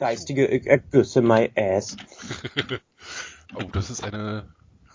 [0.00, 1.94] Geistige Ergüsse my ass.
[3.54, 4.48] oh, das ist eine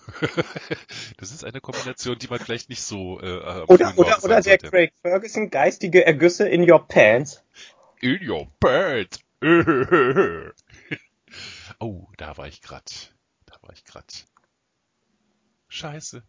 [1.18, 4.94] das ist eine Kombination, die man vielleicht nicht so äh, Oder, oder, oder der Craig
[5.04, 7.44] Ferguson, geistige Ergüsse in your pants.
[8.02, 9.20] In your pants.
[11.80, 13.14] oh, da war ich grad.
[13.46, 14.26] Da war ich grad.
[15.68, 16.24] Scheiße.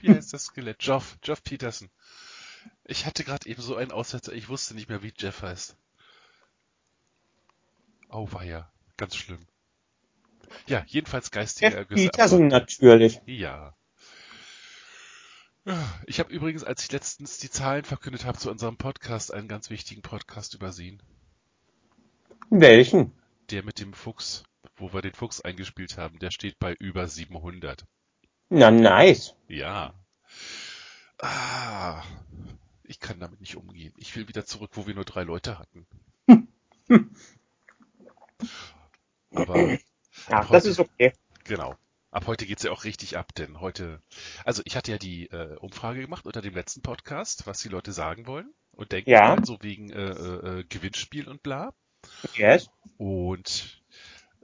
[0.00, 0.78] Wie heißt das Skelett?
[0.78, 1.90] Geoff, Geoff Peterson.
[2.84, 5.76] Ich hatte gerade eben so einen Aussetzer, ich wusste nicht mehr, wie Jeff heißt.
[8.12, 8.70] Oh, war ja.
[8.98, 9.40] Ganz schlimm.
[10.66, 12.04] Ja, jedenfalls geistige Jeff Ergüsse.
[12.04, 13.20] Peterson natürlich.
[13.24, 13.74] Ja.
[16.06, 19.70] Ich habe übrigens, als ich letztens die Zahlen verkündet habe zu unserem Podcast, einen ganz
[19.70, 21.02] wichtigen Podcast übersehen.
[22.50, 23.12] Welchen?
[23.50, 24.42] Der mit dem Fuchs,
[24.76, 27.86] wo wir den Fuchs eingespielt haben, der steht bei über 700.
[28.50, 29.34] Na, nice.
[29.48, 29.94] Ja.
[31.18, 32.02] Ah,
[32.82, 33.94] ich kann damit nicht umgehen.
[33.96, 35.86] Ich will wieder zurück, wo wir nur drei Leute hatten.
[39.34, 39.78] Aber.
[40.28, 41.12] Ja, das ist okay.
[41.44, 41.74] Genau.
[42.10, 44.02] Ab heute geht's ja auch richtig ab, denn heute,
[44.44, 47.92] also ich hatte ja die äh, Umfrage gemacht unter dem letzten Podcast, was die Leute
[47.92, 49.36] sagen wollen und denken ja.
[49.42, 51.72] so wegen äh, äh, äh Gewinnspiel und bla.
[52.34, 52.68] Yes.
[52.98, 53.82] Und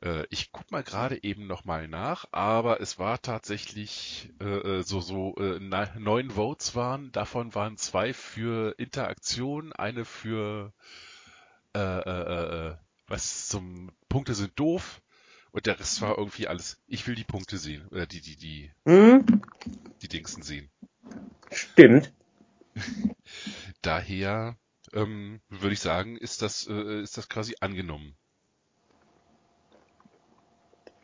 [0.03, 5.01] äh, ich guck mal gerade eben nochmal nach, aber es war tatsächlich äh, äh so,
[5.01, 5.61] so äh,
[5.99, 10.73] neun Votes waren, davon waren zwei für Interaktion, eine für
[11.75, 12.77] äh, äh, äh,
[13.09, 15.01] was zum Punkte sind doof
[15.51, 18.71] und der Rest war irgendwie alles, ich will die Punkte sehen, oder die, die, die,
[18.85, 19.43] hm?
[20.03, 20.71] die Dingsen sehen.
[21.51, 22.13] Stimmt.
[23.83, 24.57] Daher
[24.93, 28.15] ähm, würde ich sagen, ist das, äh, ist das quasi angenommen.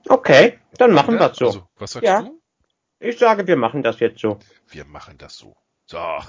[0.07, 1.47] Okay, dann machen wir es so.
[1.47, 2.23] Also, was sagst ja.
[2.23, 2.41] du?
[3.01, 4.39] Ich sage, wir machen das jetzt so.
[4.69, 5.57] Wir machen das so.
[5.87, 5.99] So.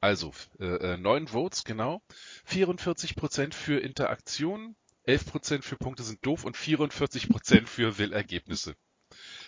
[0.00, 2.02] also, äh, 9 äh, Votes, genau.
[2.48, 8.74] 44% für Interaktion, 11% für Punkte sind doof und 44% für Will-Ergebnisse.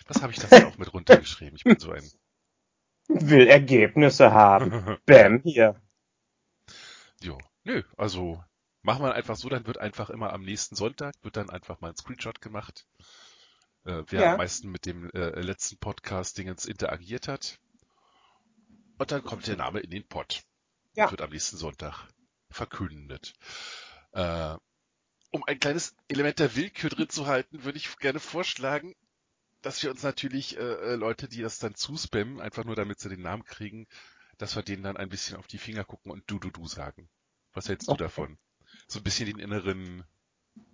[0.07, 1.55] Was habe ich das auch mit runtergeschrieben?
[1.55, 2.09] Ich bin so ein...
[3.07, 4.97] Will Ergebnisse haben.
[5.05, 5.81] Bäm, hier.
[7.21, 8.43] Jo, nö, also
[8.87, 11.89] Machen wir einfach so, dann wird einfach immer am nächsten Sonntag, wird dann einfach mal
[11.89, 12.87] ein Screenshot gemacht,
[13.83, 14.31] äh, wer ja.
[14.31, 17.59] am meisten mit dem äh, letzten Podcast-Dingens interagiert hat.
[18.97, 20.41] Und dann kommt der Name in den Pod.
[20.93, 21.11] Ja.
[21.11, 22.07] Wird am nächsten Sonntag
[22.49, 23.33] verkündet.
[24.11, 24.55] Äh,
[25.31, 28.95] um ein kleines Element der Willkür drin zu halten, würde ich gerne vorschlagen,
[29.61, 33.09] dass wir uns natürlich äh, äh, Leute, die das dann zuspammen, einfach nur damit sie
[33.09, 33.87] den Namen kriegen,
[34.37, 37.09] dass wir denen dann ein bisschen auf die Finger gucken und du, du, du sagen.
[37.53, 37.97] Was hältst okay.
[37.97, 38.37] du davon?
[38.87, 40.03] so ein bisschen den inneren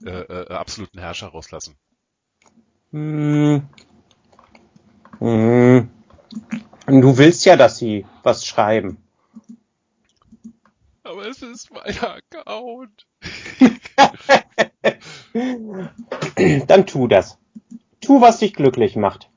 [0.05, 1.75] äh, äh, absoluten Herrscher rauslassen.
[2.91, 3.67] Hm.
[5.19, 5.89] Hm.
[6.87, 9.02] Du willst ja, dass sie was schreiben.
[11.03, 13.05] Aber es ist mein Account.
[16.67, 17.37] Dann tu das.
[17.99, 19.29] Tu, was dich glücklich macht.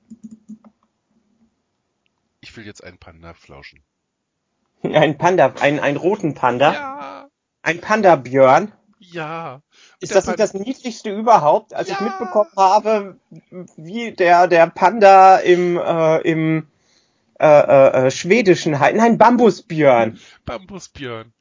[2.41, 3.83] Ich will jetzt einen Panda flauschen.
[4.83, 6.73] Ein Panda, einen, einen roten Panda?
[6.73, 7.29] Ja.
[7.63, 8.73] Ein Panda-Björn?
[8.99, 9.63] Ja.
[10.01, 11.95] Ist das nicht das niedlichste überhaupt, als ja.
[11.95, 13.19] ich mitbekommen habe,
[13.77, 16.69] wie der, der Panda im, äh, im
[17.41, 18.97] äh, äh, äh schwedischen Halt.
[18.97, 20.19] Nein, Bambusbjörn.
[20.45, 21.33] Bambusbjörn.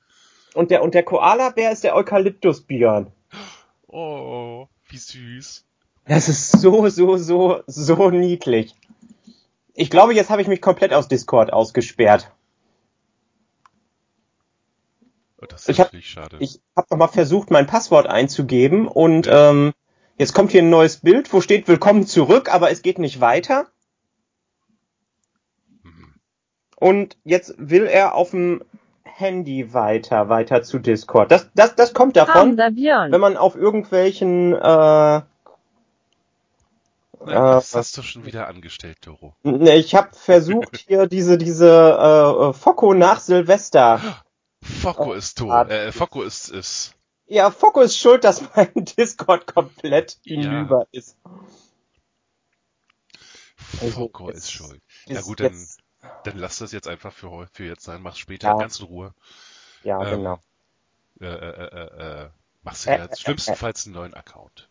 [0.55, 3.11] Und der, und der Koala-Bär ist der Eukalyptusbjörn.
[3.87, 5.65] Oh, wie süß.
[6.07, 8.73] Das ist so, so, so, so niedlich.
[9.73, 12.31] Ich glaube, jetzt habe ich mich komplett aus Discord ausgesperrt.
[15.49, 16.37] Das ist ich hab, schade.
[16.39, 19.51] Ich habe nochmal versucht, mein Passwort einzugeben und ja.
[19.51, 19.73] ähm,
[20.17, 23.67] jetzt kommt hier ein neues Bild, wo steht Willkommen zurück, aber es geht nicht weiter.
[25.83, 26.15] Mhm.
[26.77, 28.63] Und jetzt will er auf dem
[29.17, 31.31] Handy weiter, weiter zu Discord.
[31.31, 35.25] Das, das, das kommt davon, wenn man auf irgendwelchen äh, Nein,
[37.25, 39.33] was äh, hast du schon wieder angestellt, Doro?
[39.43, 44.01] Ich habe versucht hier diese diese äh, Focco nach Silvester
[44.61, 45.69] Focko ist tot.
[45.69, 46.95] Äh, Focko ist, ist.
[47.27, 50.99] Ja, Focko ist schuld, dass mein Discord komplett hinüber ja.
[50.99, 51.17] ist.
[53.93, 54.81] Focko also, ist schuld.
[55.07, 55.79] Ja gut, dann, jetzt,
[56.23, 58.01] dann lass das jetzt einfach für, für jetzt sein.
[58.01, 58.57] Mach's später ja.
[58.57, 59.13] ganz in Ruhe.
[59.83, 60.39] Ja, ähm, genau.
[61.21, 62.29] Äh, äh, äh, äh,
[62.63, 64.67] machst du ja äh, schlimmstenfalls einen neuen Account.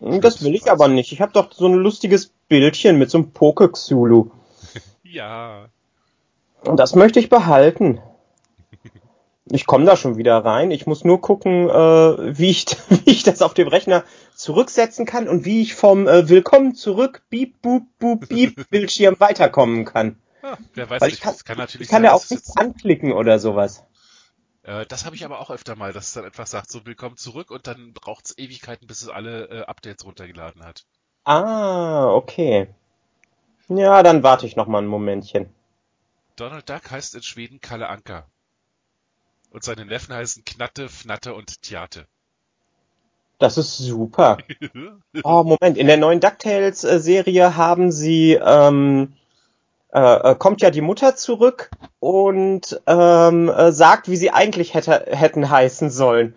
[0.00, 1.12] Das will ich aber nicht.
[1.12, 4.30] Ich habe doch so ein lustiges Bildchen mit so einem Poke-Xulu.
[5.02, 5.68] ja.
[6.62, 8.00] Und das möchte ich behalten.
[9.48, 10.72] Ich komme da schon wieder rein.
[10.72, 14.04] Ich muss nur gucken, äh, wie, ich, wie ich das auf dem Rechner
[14.34, 19.84] zurücksetzen kann und wie ich vom äh, Willkommen zurück, beep, boop, boop, beep Bildschirm weiterkommen
[19.84, 20.16] kann.
[20.74, 23.38] Wer weiß, Weil ich kann, kann natürlich ich kann sein, ja auch nichts anklicken oder
[23.38, 23.84] sowas.
[24.62, 27.16] Äh, das habe ich aber auch öfter mal, dass es dann einfach sagt, so willkommen
[27.16, 30.84] zurück und dann braucht es Ewigkeiten, bis es alle äh, Updates runtergeladen hat.
[31.24, 32.68] Ah, okay.
[33.68, 35.48] Ja, dann warte ich noch mal ein Momentchen.
[36.36, 38.26] Donald Duck heißt in Schweden Kalle Anker.
[39.50, 42.06] Und seine Neffen heißen Knatte, Fnatte und Tjate.
[43.38, 44.38] Das ist super.
[45.24, 49.14] Oh, Moment, in der neuen DuckTales-Serie haben sie, ähm,
[49.92, 55.06] äh, äh, kommt ja die Mutter zurück und ähm, äh, sagt, wie sie eigentlich hätte,
[55.08, 56.34] hätten heißen sollen.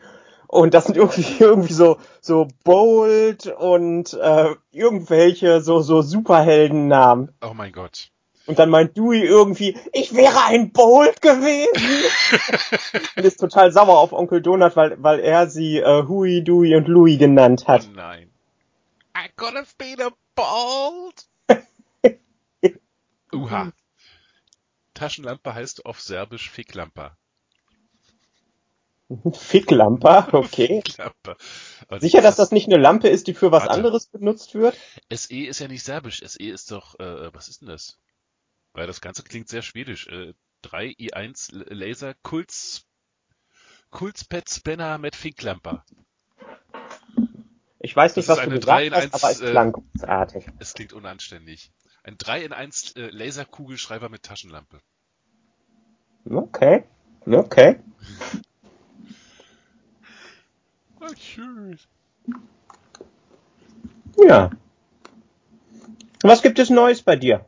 [0.47, 7.31] Und das sind irgendwie irgendwie so so bold und äh, irgendwelche so so Superheldennamen.
[7.41, 8.11] Oh mein Gott.
[8.49, 11.69] Und dann meint Dewey irgendwie, ich wäre ein Bold gewesen.
[13.15, 16.87] und ist total sauer auf Onkel Donut, weil, weil er sie äh, Huey, Dewey und
[16.87, 17.87] Louie genannt hat.
[17.87, 18.31] Oh nein.
[19.15, 21.28] I could have been a Bold.
[23.33, 23.71] Uha.
[24.93, 27.17] Taschenlampe heißt auf Serbisch Ficklampe.
[29.33, 30.81] Ficklampe, okay.
[30.85, 31.37] Ficklampe.
[31.87, 33.73] Also Sicher, dass das nicht eine Lampe ist, die für was Warte.
[33.73, 34.77] anderes benutzt wird?
[35.11, 36.21] SE ist ja nicht Serbisch.
[36.25, 37.99] SE ist doch, äh, was ist denn das?
[38.73, 40.07] Weil das Ganze klingt sehr schwedisch.
[40.07, 42.85] Äh, 3 i1 L- Laser Kulz
[43.91, 45.83] Kulzpet Spanner mit Ficklampe.
[47.79, 49.41] Ich weiß nicht, Das was ist du eine gesagt 3 in hast, 1, aber es
[49.41, 50.45] äh, klang großartig.
[50.59, 51.71] Es klingt unanständig.
[52.03, 54.79] Ein 3 in 1 äh, Laserkugelschreiber mit Taschenlampe.
[56.25, 56.83] Okay,
[57.25, 57.79] okay.
[61.17, 61.79] Schön.
[64.17, 64.51] Ja.
[66.21, 67.47] Was gibt es Neues bei dir?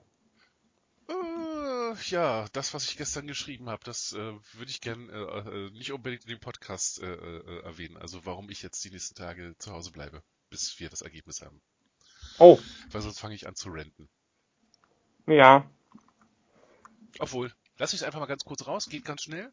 [1.10, 5.72] Äh, ja, das, was ich gestern geschrieben habe, das äh, würde ich gern äh, äh,
[5.72, 7.98] nicht unbedingt in dem Podcast äh, erwähnen.
[7.98, 11.62] Also warum ich jetzt die nächsten Tage zu Hause bleibe, bis wir das Ergebnis haben.
[12.40, 12.60] Oh,
[12.90, 14.10] Weil sonst fange ich an zu renten.
[15.32, 15.70] Ja.
[17.20, 19.52] Obwohl, lass ich einfach mal ganz kurz raus, geht ganz schnell.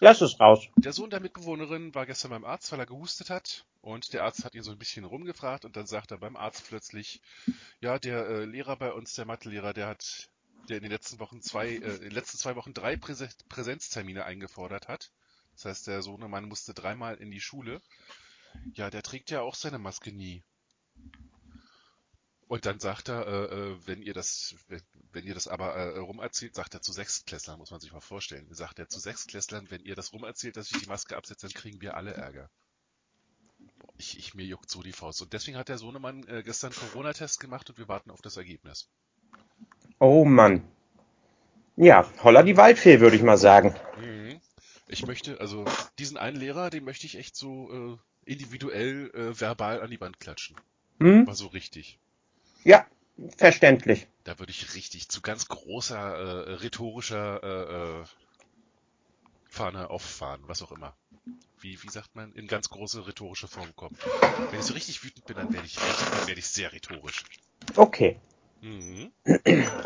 [0.00, 0.66] Lass es raus.
[0.76, 3.64] Der Sohn der Mitbewohnerin war gestern beim Arzt, weil er gehustet hat.
[3.80, 6.66] Und der Arzt hat ihn so ein bisschen rumgefragt und dann sagt er beim Arzt
[6.66, 7.22] plötzlich,
[7.80, 10.28] ja, der äh, Lehrer bei uns, der Mathelehrer, der hat,
[10.68, 14.24] der in den letzten Wochen zwei, äh, in den letzten zwei Wochen drei Präse Präsenztermine
[14.24, 15.12] eingefordert hat.
[15.54, 17.80] Das heißt, der Sohnemann musste dreimal in die Schule.
[18.74, 20.42] Ja, der trägt ja auch seine Maske nie.
[22.48, 24.54] Und dann sagt er, äh, äh, wenn ihr das,
[25.10, 28.46] wenn, ihr das aber äh, rumerzählt, sagt er zu Sechstklässlern, muss man sich mal vorstellen.
[28.50, 31.80] Sagt er zu Sechstklässlern, wenn ihr das rumerzählt, dass ich die Maske absetze, dann kriegen
[31.80, 32.48] wir alle Ärger.
[33.80, 35.22] Boah, Ich, ich, mir juckt so die Faust.
[35.22, 38.88] Und deswegen hat der Sohnemann äh, gestern Corona-Test gemacht und wir warten auf das Ergebnis.
[39.98, 40.62] Oh Mann.
[41.74, 43.74] Ja, holla die Waldfee, würde ich mal sagen.
[43.98, 44.40] Mhm.
[44.86, 45.64] Ich möchte, also
[45.98, 50.20] diesen einen Lehrer, den möchte ich echt so äh, individuell äh, verbal an die Wand
[50.20, 50.56] klatschen.
[51.00, 51.24] Hm?
[51.24, 51.98] Mal so richtig.
[52.66, 52.84] Ja,
[53.36, 54.08] verständlich.
[54.24, 58.04] Da würde ich richtig zu ganz großer äh, rhetorischer äh, äh,
[59.48, 60.92] Fahne auffahren, was auch immer.
[61.60, 63.96] Wie, wie sagt man, in ganz große rhetorische Form kommen.
[64.50, 67.22] Wenn ich so richtig wütend bin, dann werde ich, dann werde ich sehr rhetorisch.
[67.76, 68.18] Okay,
[68.62, 69.12] Mhm.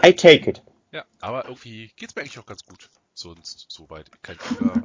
[0.03, 0.62] I take it.
[0.93, 2.88] Ja, aber irgendwie geht's mir eigentlich auch ganz gut.
[3.12, 4.82] Sonst soweit kein Fieber.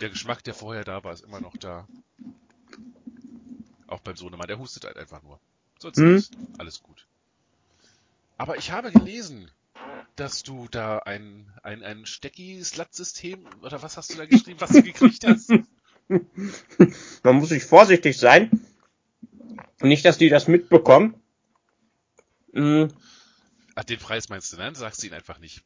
[0.00, 1.86] Der Geschmack, der vorher da war, ist immer noch da.
[3.86, 5.38] Auch beim Sohnemann, der hustet halt einfach nur.
[5.80, 6.16] Sonst Hm.
[6.16, 7.06] ist alles gut.
[8.38, 9.50] Aber ich habe gelesen,
[10.16, 14.82] dass du da ein, ein, ein Stecki-Slut-System, oder was hast du da geschrieben, was du
[14.82, 15.50] gekriegt hast?
[17.22, 18.50] Man muss sich vorsichtig sein.
[19.82, 21.14] Nicht, dass die das mitbekommen.
[22.52, 22.88] Hm,
[23.74, 24.74] Ach, den Preis meinst du, ne?
[24.74, 25.62] Sagst du ihn einfach nicht.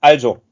[0.00, 0.42] Also,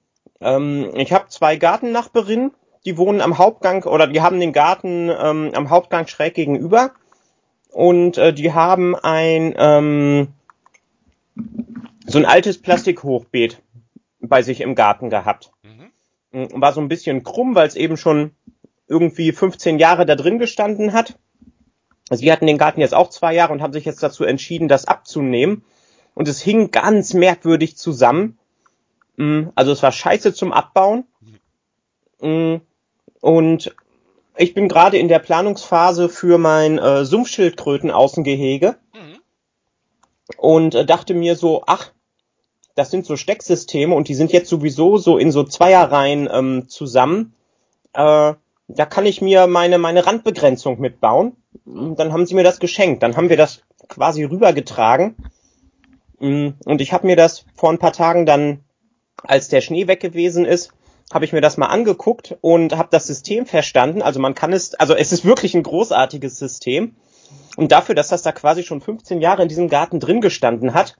[0.41, 2.53] ähm, ich habe zwei Gartennachbarinnen,
[2.85, 6.95] die wohnen am Hauptgang oder die haben den Garten ähm, am Hauptgang schräg gegenüber
[7.73, 10.29] und äh, die haben ein ähm,
[12.07, 13.61] so ein altes Plastikhochbeet
[14.21, 15.51] bei sich im Garten gehabt.
[15.63, 15.91] Mhm.
[16.41, 18.33] Mm, War so ein bisschen krumm, weil es eben schon
[18.89, 21.19] irgendwie 15 Jahre da drin gestanden hat.
[22.11, 24.85] Sie hatten den Garten jetzt auch zwei Jahre und haben sich jetzt dazu entschieden, das
[24.85, 25.65] abzunehmen.
[26.15, 28.39] Und es hing ganz merkwürdig zusammen.
[29.17, 31.05] Mm, Also es war scheiße zum Abbauen.
[32.21, 32.57] Mm,
[33.21, 33.75] Und
[34.37, 39.19] ich bin gerade in der Planungsphase für mein äh, Sumpfschildkröten-Außengehege Mhm.
[40.37, 41.93] und äh, dachte mir so, ach,
[42.75, 47.35] das sind so Stecksysteme und die sind jetzt sowieso so in so Zweierreihen ähm, zusammen.
[47.93, 48.35] Äh,
[48.69, 51.37] da kann ich mir meine, meine Randbegrenzung mitbauen.
[51.67, 53.03] Dann haben sie mir das geschenkt.
[53.03, 55.17] Dann haben wir das quasi rübergetragen.
[56.19, 58.61] Mm, Und ich habe mir das vor ein paar Tagen dann,
[59.23, 60.73] als der Schnee weg gewesen ist,
[61.13, 64.03] habe ich mir das mal angeguckt und habe das System verstanden.
[64.03, 66.95] Also man kann es, also es ist wirklich ein großartiges System.
[67.57, 70.97] Und dafür, dass das da quasi schon 15 Jahre in diesem Garten drin gestanden hat,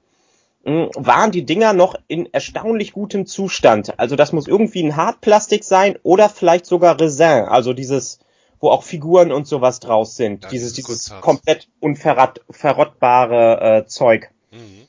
[0.65, 3.99] hm, waren die Dinger noch in erstaunlich gutem Zustand.
[3.99, 8.21] Also das muss irgendwie ein Hartplastik sein oder vielleicht sogar Resin, also dieses,
[8.61, 10.45] wo auch Figuren und sowas draus sind.
[10.45, 14.31] Ja, dieses dieses komplett unverrottbare äh, Zeug.
[14.51, 14.87] Mhm.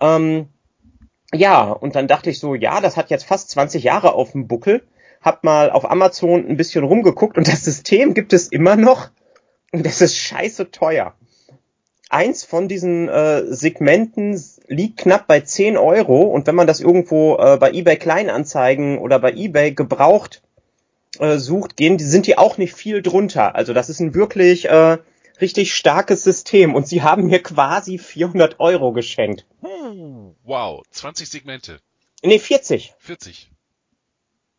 [0.00, 0.48] Ähm,
[1.34, 4.48] ja, und dann dachte ich so, ja, das hat jetzt fast 20 Jahre auf dem
[4.48, 4.82] Buckel.
[5.20, 9.10] Hab mal auf Amazon ein bisschen rumgeguckt und das System gibt es immer noch.
[9.70, 11.14] Und das ist scheiße teuer.
[12.10, 17.36] Eins von diesen äh, Segmenten liegt knapp bei 10 Euro und wenn man das irgendwo
[17.38, 20.42] äh, bei eBay Kleinanzeigen oder bei eBay gebraucht
[21.18, 23.54] äh, sucht, gehen, die sind die auch nicht viel drunter.
[23.54, 24.98] Also das ist ein wirklich äh,
[25.40, 29.46] richtig starkes System und sie haben mir quasi 400 Euro geschenkt.
[30.44, 31.80] Wow, 20 Segmente.
[32.22, 32.94] Nee, 40.
[32.98, 33.50] 40.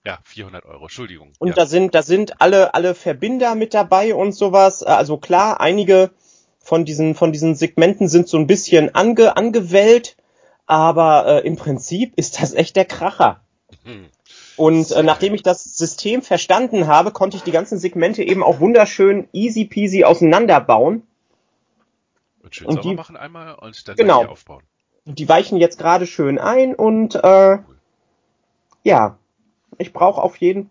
[0.06, 1.32] Ja, 400 Euro, Entschuldigung.
[1.40, 1.54] Und ja.
[1.56, 4.84] da sind, da sind alle, alle Verbinder mit dabei und sowas.
[4.84, 6.12] Also klar, einige
[6.60, 10.18] von diesen, von diesen Segmenten sind so ein bisschen ange, angewellt,
[10.66, 13.46] aber äh, im Prinzip ist das echt der Kracher.
[13.84, 14.08] Hm.
[14.56, 18.60] Und äh, nachdem ich das System verstanden habe, konnte ich die ganzen Segmente eben auch
[18.60, 21.08] wunderschön easy peasy auseinanderbauen.
[22.44, 24.26] Und schön Und sauber die- machen einmal und dann Genau.
[24.26, 24.64] aufbauen.
[25.06, 27.58] Die weichen jetzt gerade schön ein und äh,
[28.84, 29.18] ja,
[29.78, 30.70] ich brauche auf jeden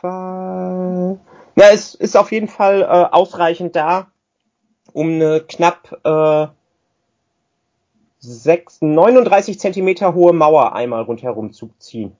[0.00, 1.18] Fall.
[1.54, 4.08] Na, es ist auf jeden Fall äh, ausreichend da,
[4.92, 6.48] um eine knapp äh,
[8.18, 12.16] 6, 39 Zentimeter hohe Mauer einmal rundherum zu ziehen.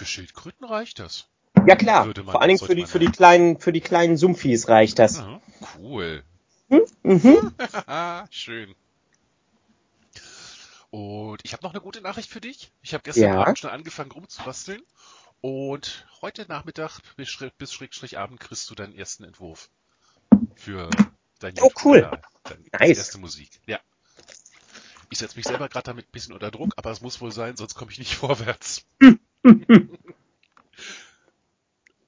[0.00, 1.28] Für Schildkröten reicht das.
[1.66, 4.98] Ja klar, vor allen Dingen für die für die kleinen für die kleinen Sumpfis reicht
[4.98, 5.18] das.
[5.18, 5.42] Ja,
[5.78, 6.24] cool.
[6.70, 7.54] Mhm.
[8.30, 8.74] Schön.
[10.88, 12.72] Und ich habe noch eine gute Nachricht für dich.
[12.80, 13.42] Ich habe gestern Ja.
[13.42, 14.80] Abend schon angefangen rumzubasteln.
[15.42, 19.68] Und heute Nachmittag bis, bis Schrägstrich Abend kriegst du deinen ersten Entwurf.
[20.54, 20.88] Für
[21.40, 21.98] dein Oh, cool.
[21.98, 22.22] YouTube-Kanal.
[22.44, 22.96] Dein- Nice.
[22.96, 23.60] Erste Musik.
[23.66, 23.78] Ja.
[25.10, 27.58] Ich setze mich selber gerade damit ein bisschen unter Druck, aber es muss wohl sein,
[27.58, 28.86] sonst komme ich nicht vorwärts.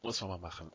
[0.03, 0.71] muss man mal machen.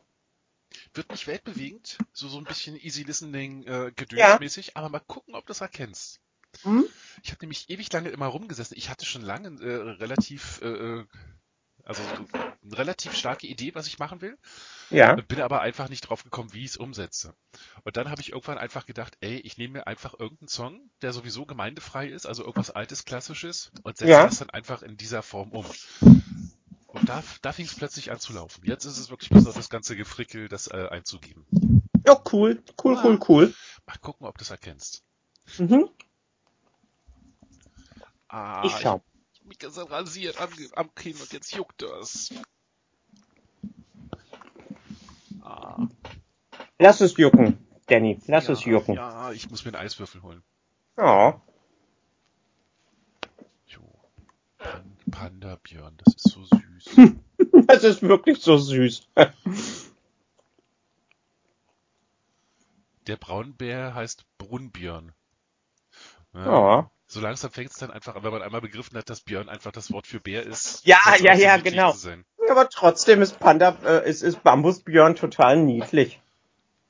[0.94, 5.44] Wird nicht weltbewegend, so, so ein bisschen easy listening äh, gedönsmäßig, aber mal gucken, ob
[5.46, 6.20] du das erkennst.
[6.62, 6.84] Hm?
[7.22, 8.76] Ich habe nämlich ewig lange immer rumgesessen.
[8.76, 11.04] Ich hatte schon lange äh, relativ, äh,
[11.84, 12.02] also
[12.64, 14.36] eine relativ starke Idee, was ich machen will,
[14.90, 15.14] Ja.
[15.14, 17.34] bin aber einfach nicht drauf gekommen, wie ich es umsetze.
[17.84, 21.12] Und dann habe ich irgendwann einfach gedacht, ey, ich nehme mir einfach irgendeinen Song, der
[21.12, 24.26] sowieso gemeindefrei ist, also irgendwas altes, klassisches, und setze Ja.
[24.26, 25.66] das dann einfach in dieser Form um.
[26.88, 28.64] Und da, da fing es plötzlich an zu laufen.
[28.64, 31.46] Jetzt ist es wirklich auf das ganze Gefrickel, das äh, einzugeben.
[32.06, 33.02] Ja, cool, cool, Ah.
[33.04, 33.54] cool, cool.
[33.86, 35.02] Mal gucken, ob du es erkennst.
[35.58, 35.88] Mhm.
[38.28, 39.02] Ah, Ich schau.
[39.34, 42.30] Ich hab mich gestern rasiert am, am Kinn und jetzt juckt das.
[45.42, 45.86] Ah,
[46.78, 48.20] Lass es jucken, Danny.
[48.26, 48.94] Lass ja, es jucken.
[48.94, 50.42] Ja, ich muss mir einen Eiswürfel holen.
[50.96, 51.40] Ja.
[53.66, 53.80] Jo.
[54.58, 57.16] Pan Panda Björn, das ist so süß.
[57.66, 59.08] Das ist wirklich so süß.
[63.06, 65.12] Der Braunbär heißt Brunbjörn.
[66.34, 66.90] Ja.
[67.06, 69.72] So langsam fängt es dann einfach an, wenn man einmal begriffen hat, dass Björn einfach
[69.72, 70.84] das Wort für Bär ist.
[70.86, 71.94] Ja, ja, ja, genau.
[72.50, 76.20] Aber trotzdem ist Panda, äh, ist, ist Bambusbjörn total niedlich.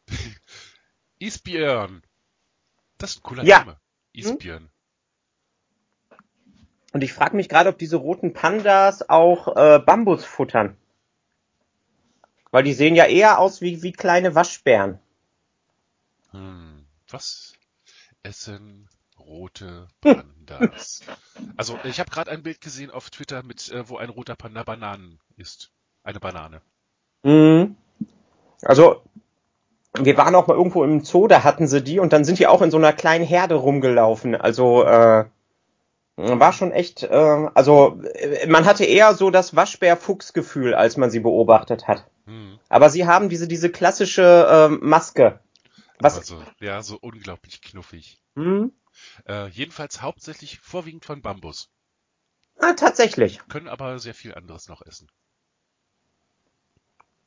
[1.19, 2.03] Isbjörn.
[2.99, 3.61] Das ist ein cooler Ja.
[3.61, 3.67] Hm?
[3.67, 3.81] Name.
[4.13, 4.71] Isbjörn.
[6.93, 10.77] Und ich frage mich gerade, ob diese roten Pandas auch äh, Bambus futtern.
[12.51, 14.99] Weil die sehen ja eher aus wie, wie kleine Waschbären.
[16.31, 17.55] Hm, was
[18.23, 21.03] essen rote Pandas?
[21.57, 24.63] also ich habe gerade ein Bild gesehen auf Twitter mit, äh, wo ein roter Panda
[24.63, 25.71] Bananen isst.
[26.03, 26.63] Eine Banane.
[27.23, 27.77] Mhm.
[28.63, 29.03] Also,
[29.99, 32.47] wir waren auch mal irgendwo im Zoo, da hatten sie die und dann sind die
[32.47, 34.35] auch in so einer kleinen Herde rumgelaufen.
[34.35, 35.27] Also, äh,
[36.19, 41.21] war schon echt, äh, also äh, man hatte eher so das Waschbär-Fuchs-Gefühl, als man sie
[41.21, 42.07] beobachtet hat.
[42.27, 45.41] Hm, Aber sie haben diese, diese klassische äh, Maske.
[46.01, 46.19] Was?
[46.19, 48.21] also ja, so unglaublich knuffig.
[48.35, 48.73] Hm?
[49.29, 51.71] Äh, jedenfalls hauptsächlich vorwiegend von Bambus.
[52.59, 53.41] Ah, tatsächlich.
[53.49, 55.09] Können aber sehr viel anderes noch essen.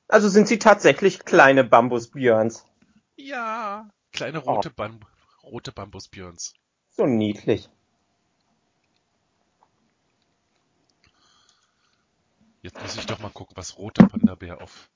[0.10, 2.66] Also sind sie tatsächlich kleine Bambusbjörns.
[3.16, 3.90] Ja.
[4.12, 5.00] Kleine rote, Bam
[5.44, 6.54] rote Bambusbjörns.
[6.90, 7.70] So niedlich.
[12.62, 14.90] Jetzt muss ich doch mal gucken, was roter Panda-Bär auf,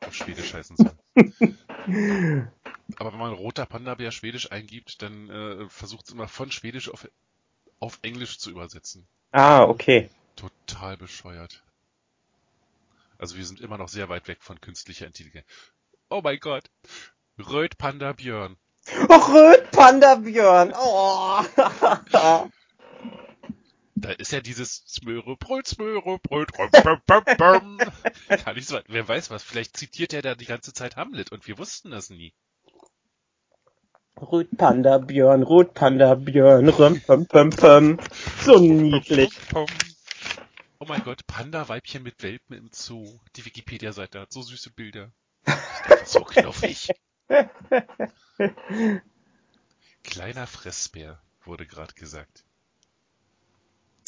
[0.00, 0.96] auf Schwedisch heißen soll.
[2.96, 7.08] Aber wenn man roter Panda-Bär Schwedisch eingibt, dann äh, versucht es immer von Schwedisch auf,
[7.78, 9.06] auf Englisch zu übersetzen.
[9.30, 10.10] Ah, okay.
[10.36, 11.62] Total bescheuert.
[13.18, 15.46] Also wir sind immer noch sehr weit weg von künstlicher Intelligenz.
[16.10, 16.70] Oh mein Gott.
[17.38, 18.56] Röt Panda Björn.
[19.08, 20.74] Och, Rötpanda-Björn.
[20.76, 21.42] Oh.
[24.02, 29.76] Da ist ja dieses Smöre, Brot, Smöre, Brot, Kann ich so, wer weiß was, vielleicht
[29.76, 32.34] zitiert er da die ganze Zeit Hamlet und wir wussten das nie.
[34.20, 38.00] Rot Panda Björn, Rot Panda Björn, rum, pum, pum, pum.
[38.40, 39.30] So niedlich.
[39.54, 39.66] Oh
[40.88, 43.20] mein Gott, Panda-Weibchen mit Welpen im Zoo.
[43.36, 45.12] Die Wikipedia-Seite hat so süße Bilder.
[46.04, 46.88] so knuffig.
[50.02, 52.44] Kleiner Fressbär, wurde gerade gesagt.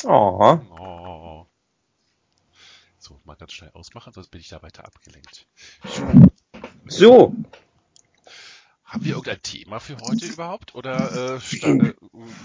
[0.04, 0.58] Oh.
[0.78, 1.46] oh.
[2.98, 5.46] So, mal ganz schnell ausmachen, sonst bin ich da weiter abgelenkt.
[6.86, 7.34] So.
[8.84, 10.74] Haben wir irgendein Thema für heute überhaupt?
[10.74, 11.94] Oder äh, äh,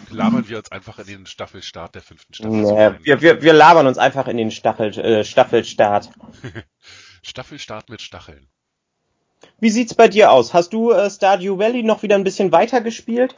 [0.09, 2.51] labern wir uns einfach in den Staffelstart der fünften Staffel?
[2.51, 6.09] Nee, wir, wir, wir labern uns einfach in den Staffel, äh, Staffelstart.
[7.21, 8.47] Staffelstart mit Stacheln.
[9.59, 10.53] Wie sieht's bei dir aus?
[10.53, 13.35] Hast du äh, Stardew Valley noch wieder ein bisschen weiter gespielt?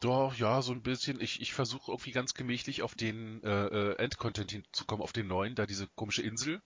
[0.00, 1.20] Doch, ja, so ein bisschen.
[1.20, 5.54] Ich, ich versuche irgendwie ganz gemächlich auf den äh, äh, Endcontent hinzukommen, auf den neuen,
[5.54, 6.60] da diese komische Insel.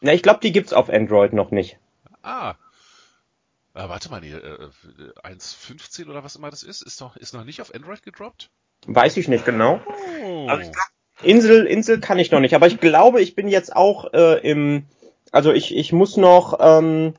[0.00, 1.78] Na, ich glaube, die gibt's auf Android noch nicht.
[2.22, 2.54] Ah.
[3.74, 4.70] Äh, warte mal, nee, äh,
[5.24, 8.50] 1.15 oder was immer das ist, ist noch, ist noch nicht auf Android gedroppt?
[8.86, 9.80] Weiß ich nicht genau.
[10.22, 10.46] Oh.
[10.48, 10.86] Also ich glaub,
[11.22, 14.86] Insel, Insel kann ich noch nicht, aber ich glaube, ich bin jetzt auch äh, im,
[15.32, 17.14] also ich, ich muss noch, ähm,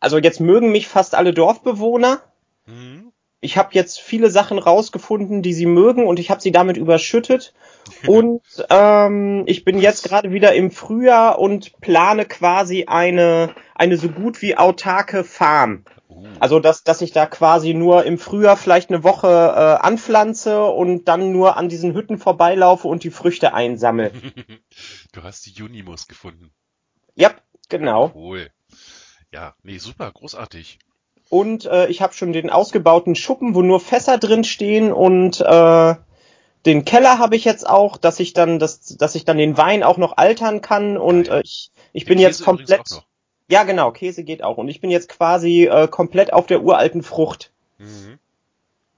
[0.00, 2.20] also jetzt mögen mich fast alle Dorfbewohner.
[2.66, 3.11] Mhm
[3.42, 7.52] ich habe jetzt viele Sachen rausgefunden, die sie mögen und ich habe sie damit überschüttet.
[8.06, 14.08] und ähm, ich bin jetzt gerade wieder im Frühjahr und plane quasi eine, eine so
[14.08, 15.84] gut wie autarke Farm.
[16.08, 16.24] Uh.
[16.38, 21.06] Also dass, dass ich da quasi nur im Frühjahr vielleicht eine Woche äh, anpflanze und
[21.06, 24.12] dann nur an diesen Hütten vorbeilaufe und die Früchte einsammle.
[25.12, 26.52] du hast die Junimus gefunden.
[27.16, 27.32] Ja,
[27.68, 28.12] genau.
[28.14, 28.50] Cool.
[29.32, 30.78] Ja, nee, super, großartig
[31.32, 35.94] und äh, ich habe schon den ausgebauten Schuppen, wo nur Fässer drin stehen und äh,
[36.66, 39.82] den Keller habe ich jetzt auch, dass ich dann das, dass ich dann den Wein
[39.82, 42.82] auch noch altern kann und äh, ich, ich bin jetzt komplett.
[43.48, 47.02] Ja, genau, Käse geht auch und ich bin jetzt quasi äh, komplett auf der uralten
[47.02, 48.18] Frucht mhm.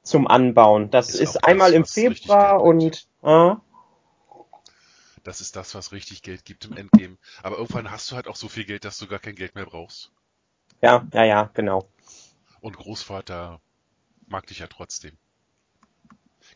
[0.03, 0.91] zum Anbauen.
[0.91, 3.55] Das ist, ist einmal das, im Februar und äh,
[5.23, 7.17] das ist das, was richtig Geld gibt im Endgame.
[7.45, 9.67] Aber irgendwann hast du halt auch so viel Geld, dass du gar kein Geld mehr
[9.67, 10.11] brauchst.
[10.83, 11.89] Ja, ja, ja, genau.
[12.65, 13.61] Und Großvater
[14.27, 15.19] mag dich ja trotzdem.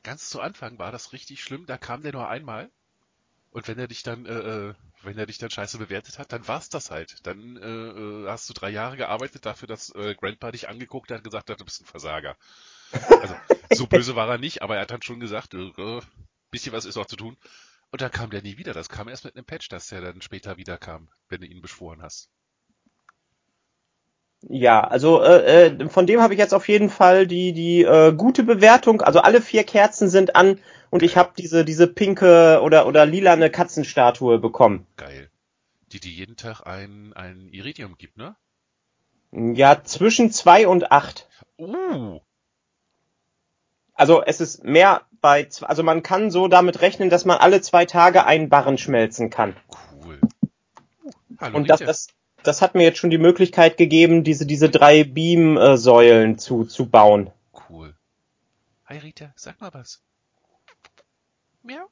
[0.03, 2.71] Ganz zu Anfang war das richtig schlimm, da kam der nur einmal.
[3.51, 4.39] Und wenn er dich dann, äh,
[4.71, 7.27] äh wenn er dich dann scheiße bewertet hat, dann war's das halt.
[7.27, 11.19] Dann äh, äh, hast du drei Jahre gearbeitet dafür, dass äh, Grandpa dich angeguckt hat
[11.19, 12.39] und gesagt hat, du bist ein Versager.
[13.21, 13.37] Also,
[13.75, 16.01] so böse war er nicht, aber er hat dann schon gesagt, äh, äh,
[16.51, 17.37] bisschen was ist noch zu tun.
[17.91, 18.73] Und dann kam der nie wieder.
[18.73, 21.61] Das kam erst mit einem Patch, dass der dann später wieder kam, wenn du ihn
[21.61, 22.31] beschworen hast.
[24.43, 28.13] Ja, also äh, äh, von dem habe ich jetzt auf jeden Fall die die äh,
[28.13, 29.03] gute Bewertung.
[29.03, 33.51] Also alle vier Kerzen sind an und ich habe diese diese pinke oder oder lilane
[33.51, 34.87] Katzenstatue bekommen.
[34.97, 35.31] Geil.
[35.93, 38.37] Die die jeden Tag ein ein Iridium gibt, ne?
[39.33, 41.29] Ja, zwischen zwei und acht.
[41.59, 42.21] Uh.
[43.93, 47.87] Also es ist mehr bei also man kann so damit rechnen, dass man alle zwei
[47.87, 49.57] Tage einen Barren schmelzen kann.
[50.05, 50.21] Cool.
[51.41, 52.09] Hallo, und das, das
[52.43, 57.31] das hat mir jetzt schon die Möglichkeit gegeben, diese, diese drei Beam-Säulen zu, zu bauen.
[57.69, 57.95] Cool.
[58.87, 60.03] Hi Rita, sag mal was.
[61.63, 61.89] Miau.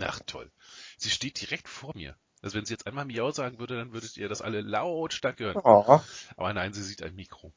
[0.00, 0.50] Ach toll.
[0.96, 2.16] Sie steht direkt vor mir.
[2.42, 5.60] Also wenn sie jetzt einmal Miau sagen würde, dann würdet ihr das alle lautstark hören.
[5.62, 6.00] Oh.
[6.36, 7.52] Aber nein, sie sieht ein Mikro.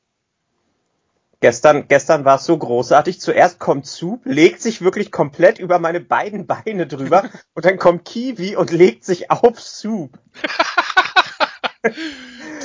[1.40, 3.20] Gestern, gestern war es so großartig.
[3.20, 8.06] Zuerst kommt Soup, legt sich wirklich komplett über meine beiden Beine drüber und dann kommt
[8.06, 10.18] Kiwi und legt sich auf Soup.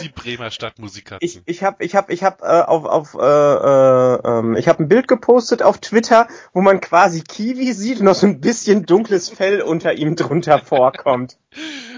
[0.03, 1.19] Die Bremer Stadtmusiker.
[1.21, 4.79] Ich, ich habe ich hab, ich hab, äh, auf, auf äh, äh, ähm, ich hab
[4.79, 8.87] ein Bild gepostet auf Twitter, wo man quasi Kiwi sieht und noch so ein bisschen
[8.87, 11.39] dunkles Fell unter ihm drunter vorkommt.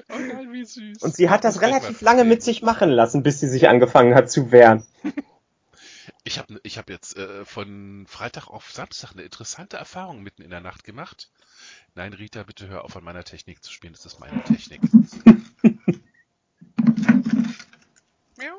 [0.09, 1.02] Oh nein, wie süß.
[1.02, 4.14] Und sie hat das, das relativ lange mit sich machen lassen, bis sie sich angefangen
[4.14, 4.85] hat zu wehren.
[6.24, 10.50] Ich habe ich hab jetzt äh, von Freitag auf Samstag eine interessante Erfahrung mitten in
[10.50, 11.30] der Nacht gemacht.
[11.94, 14.80] Nein, Rita, bitte hör auf an meiner Technik zu spielen, das ist meine Technik.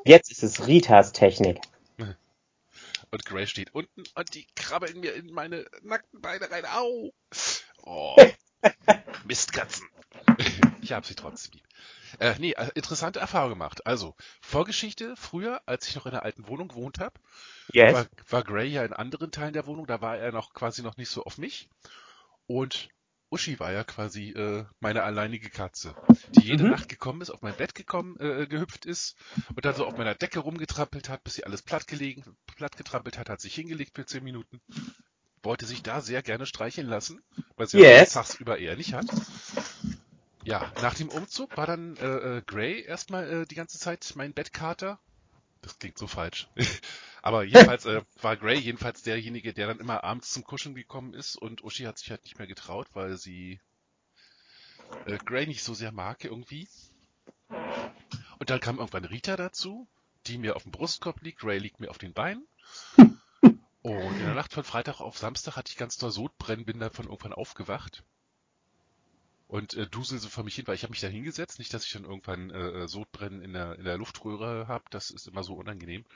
[0.04, 1.58] Jetzt ist es Ritas Technik.
[3.12, 6.64] Und Gray steht unten und die krabbeln mir in meine nackten Beine rein.
[6.64, 7.12] Au!
[7.82, 8.16] Oh.
[9.26, 9.86] Mistkatzen.
[10.80, 11.68] ich hab sie trotzdem lieb.
[12.20, 13.86] Äh, nee, äh, interessante Erfahrung gemacht.
[13.86, 17.20] Also, Vorgeschichte, früher, als ich noch in der alten Wohnung gewohnt habe,
[17.72, 17.92] yes.
[17.92, 20.96] war, war Gray ja in anderen Teilen der Wohnung, da war er noch quasi noch
[20.96, 21.68] nicht so auf mich.
[22.46, 22.88] Und
[23.32, 25.94] Uschi war ja quasi äh, meine alleinige Katze,
[26.36, 26.70] die jede mhm.
[26.70, 29.16] Nacht gekommen ist, auf mein Bett gekommen, äh, gehüpft ist
[29.54, 33.18] und dann so auf meiner Decke rumgetrampelt hat, bis sie alles platt gelegen, platt getrampelt
[33.18, 34.60] hat, hat sich hingelegt für zehn Minuten.
[35.42, 37.20] wollte sich da sehr gerne streicheln lassen,
[37.56, 38.14] weil sie Yes.
[38.14, 39.06] ja tagsüber eher nicht hat.
[40.44, 44.34] Ja, nach dem Umzug war dann äh, äh, Gray erstmal äh, die ganze Zeit mein
[44.34, 45.00] Bettkater.
[45.62, 46.48] Das klingt so falsch.
[47.22, 51.36] Aber jedenfalls äh, war Gray jedenfalls derjenige, der dann immer abends zum Kuscheln gekommen ist
[51.36, 53.60] und Uschi hat sich halt nicht mehr getraut, weil sie
[55.06, 56.68] äh, Gray nicht so sehr mag irgendwie.
[58.38, 59.86] Und dann kam irgendwann Rita dazu,
[60.26, 62.46] die mir auf dem Brustkorb liegt, Gray liegt mir auf den Beinen.
[63.82, 67.06] Und in der Nacht von Freitag auf Samstag hatte ich ganz doll Sodbrennen, bin davon
[67.06, 68.04] irgendwann aufgewacht.
[69.52, 71.84] Und äh, dusel so vor mich hin, weil ich habe mich da hingesetzt, nicht, dass
[71.84, 75.52] ich dann irgendwann äh, Sodbrennen in der, in der Luftröhre habe, das ist immer so
[75.56, 76.06] unangenehm.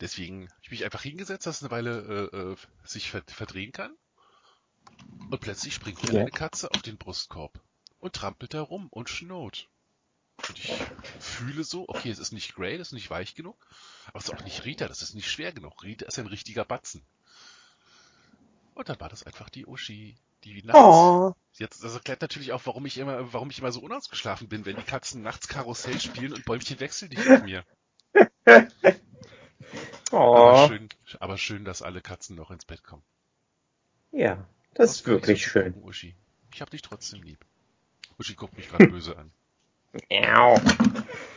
[0.00, 3.70] Deswegen habe ich mich einfach hingesetzt, dass es eine Weile äh, äh, sich ver verdrehen
[3.70, 3.94] kann.
[5.30, 6.20] Und plötzlich springt mir Ja.
[6.22, 7.60] eine Katze auf den Brustkorb
[8.00, 9.68] und trampelt da rum und schnurrt.
[10.48, 10.74] Und ich
[11.20, 13.64] fühle so, okay, es ist nicht Grey, das ist nicht weich genug,
[14.08, 15.84] aber es ist auch nicht Rita, das ist nicht schwer genug.
[15.84, 17.06] Rita ist ein richtiger Batzen.
[18.74, 20.80] Und dann war das einfach die Uschi, die nachts.
[20.80, 21.34] Oh.
[21.58, 24.76] Jetzt, das erklärt natürlich auch, warum ich immer, warum ich immer so unausgeschlafen bin, wenn
[24.76, 27.64] die Katzen nachts Karussell spielen und Bäumchen wechseln dich mit mir.
[30.10, 30.68] Aber Oh.
[30.68, 30.88] schön,
[31.20, 33.02] aber schön, dass alle Katzen noch ins Bett kommen.
[34.10, 35.72] Ja, das ist wirklich so schön.
[35.72, 36.14] gucken, Uschi.
[36.52, 37.42] Ich hab dich trotzdem lieb.
[38.18, 39.32] Uschi guckt mich gerade böse an.
[40.10, 40.60] Miau.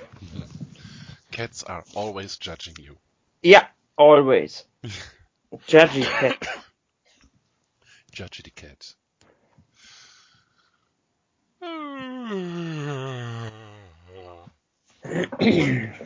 [1.32, 2.96] Cats are always judging you.
[3.42, 4.68] Ja, always.
[5.68, 6.38] Judgy Cat.
[8.16, 8.96] Judge the cat.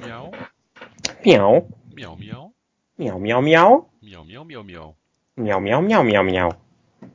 [0.02, 0.34] Miau,
[1.30, 1.68] Miau.
[1.94, 2.54] miau, miau,
[2.98, 3.90] Miau, miau, miau.
[4.02, 4.96] miau, miau, miau, miau.
[5.38, 6.50] Miau, miau, miau, miau, miau.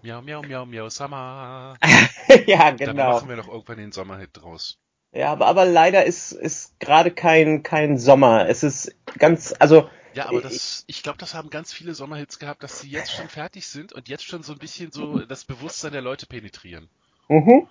[0.05, 1.75] Miau, miau, miau, miau, Summer.
[2.47, 3.15] ja, Dann genau.
[3.15, 4.79] machen wir doch irgendwann den Sommerhit draus.
[5.13, 8.49] Ja, aber, aber leider ist, ist gerade kein, kein Sommer.
[8.49, 12.63] Es ist ganz, also, Ja, aber das, ich glaube, das haben ganz viele Sommerhits gehabt,
[12.63, 15.93] dass sie jetzt schon fertig sind und jetzt schon so ein bisschen so das Bewusstsein
[15.93, 16.89] der Leute penetrieren.
[17.29, 17.67] mhm.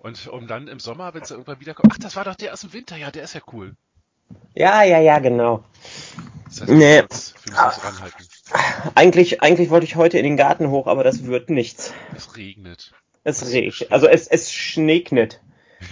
[0.00, 2.60] Und um dann im Sommer, wenn es irgendwann wiederkommt, ach, das war doch der aus
[2.60, 3.74] dem Winter, ja, der ist ja cool.
[4.54, 5.64] Ja, ja, ja, genau.
[6.44, 7.02] Das heißt, Nee.
[7.52, 8.26] ranhalten.
[8.94, 11.92] Eigentlich, eigentlich wollte ich heute in den Garten hoch, aber das wird nichts.
[12.14, 12.92] Es regnet.
[13.24, 13.90] Es regnet.
[13.90, 15.40] Also es, es schneeknet.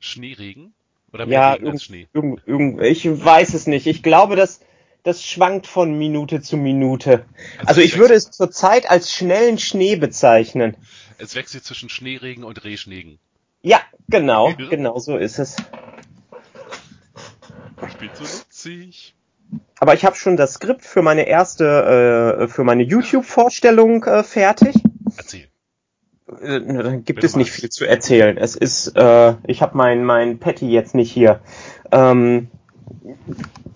[0.00, 0.74] Schneeregen?
[1.12, 2.08] Oder Ja, irgend, Schnee?
[2.12, 3.86] irgend, irgend, ich weiß es nicht.
[3.86, 4.60] Ich glaube, das,
[5.04, 7.24] das schwankt von Minute zu Minute.
[7.64, 10.76] Also es ich würde es zurzeit als schnellen Schnee bezeichnen.
[11.18, 13.18] Es wechselt zwischen Schneeregen und Rehschneegen.
[13.62, 15.56] Ja, genau, genau so ist es.
[17.86, 19.14] Ich bin so nutzig.
[19.78, 24.74] Aber ich habe schon das Skript für meine erste, äh, für meine YouTube-Vorstellung äh, fertig.
[25.16, 25.48] Erzähl.
[26.40, 28.38] Äh, Dann gibt Wenn es nicht viel zu erzählen.
[28.38, 31.40] Es ist, äh, ich habe mein mein Patty jetzt nicht hier.
[31.92, 32.48] Ähm,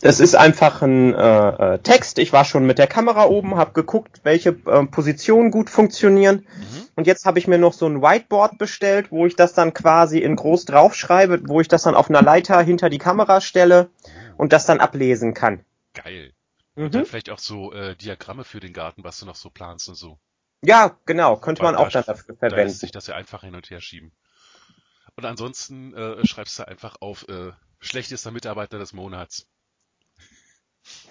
[0.00, 2.18] es ist einfach ein äh, äh, Text.
[2.18, 6.46] Ich war schon mit der Kamera oben, habe geguckt, welche äh, Positionen gut funktionieren.
[6.56, 6.88] Mhm.
[6.96, 10.18] Und jetzt habe ich mir noch so ein Whiteboard bestellt, wo ich das dann quasi
[10.18, 13.90] in groß draufschreibe, wo ich das dann auf einer Leiter hinter die Kamera stelle
[14.36, 15.64] und das dann ablesen kann.
[15.94, 16.32] Geil.
[16.74, 17.06] Und dann Mhm.
[17.06, 20.18] vielleicht auch so äh, Diagramme für den Garten, was du noch so planst und so.
[20.62, 22.74] Ja, genau, könnte Weil man auch da- dann dafür Da lässt verwenden.
[22.74, 24.12] sich das ja einfach hin und her schieben.
[25.16, 29.46] Und ansonsten äh, schreibst du einfach auf äh, schlechtester Mitarbeiter des Monats.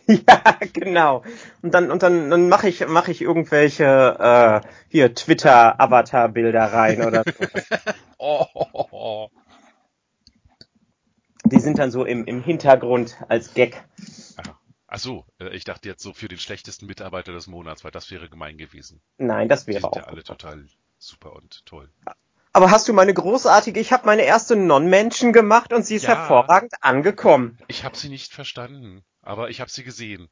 [0.28, 1.24] Ja, genau.
[1.62, 3.84] Und dann und dann dann mache ich mache ich irgendwelche
[4.64, 7.32] äh, hier Twitter Avatar Bilder rein oder so.
[8.20, 9.30] Oh, oh, oh, oh.
[11.46, 13.84] die sind dann so im im Hintergrund als Gag.
[14.88, 18.10] Ach so, äh, ich dachte jetzt so für den schlechtesten Mitarbeiter des Monats, weil das
[18.10, 19.02] wäre gemein gewesen.
[19.18, 20.08] Nein, das Die wäre sind ja auch.
[20.08, 20.66] alle total
[20.98, 21.90] super und toll.
[22.54, 26.16] Aber hast du meine großartige, ich habe meine erste Non-Menschen gemacht und sie ist Ja.
[26.16, 27.60] hervorragend angekommen.
[27.68, 30.30] Ich habe sie nicht verstanden, aber ich habe sie gesehen.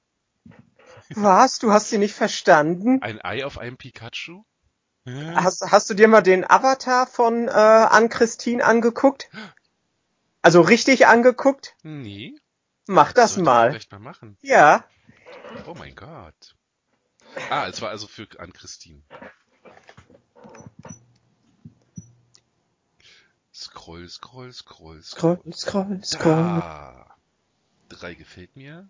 [1.09, 1.59] Was?
[1.59, 3.01] Du hast sie nicht verstanden?
[3.01, 4.43] Ein Ei auf einem Pikachu?
[5.05, 5.35] Hm?
[5.35, 9.29] Hast, hast du dir mal den Avatar von äh, Ann-Christine angeguckt?
[10.41, 11.75] Also richtig angeguckt?
[11.83, 12.35] Nee.
[12.87, 13.71] Mach das ich mal.
[13.71, 14.37] Vielleicht mal machen.
[14.41, 14.85] Ja.
[15.67, 16.55] Oh mein Gott.
[17.49, 19.01] Ah, es war also für an Christine.
[23.53, 26.33] Scroll, scroll, scroll, Scroll, scroll, scroll.
[26.33, 27.04] Da.
[27.89, 28.87] Drei gefällt mir.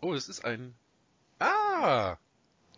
[0.00, 0.74] Oh, das ist ein.
[1.38, 2.16] Ah!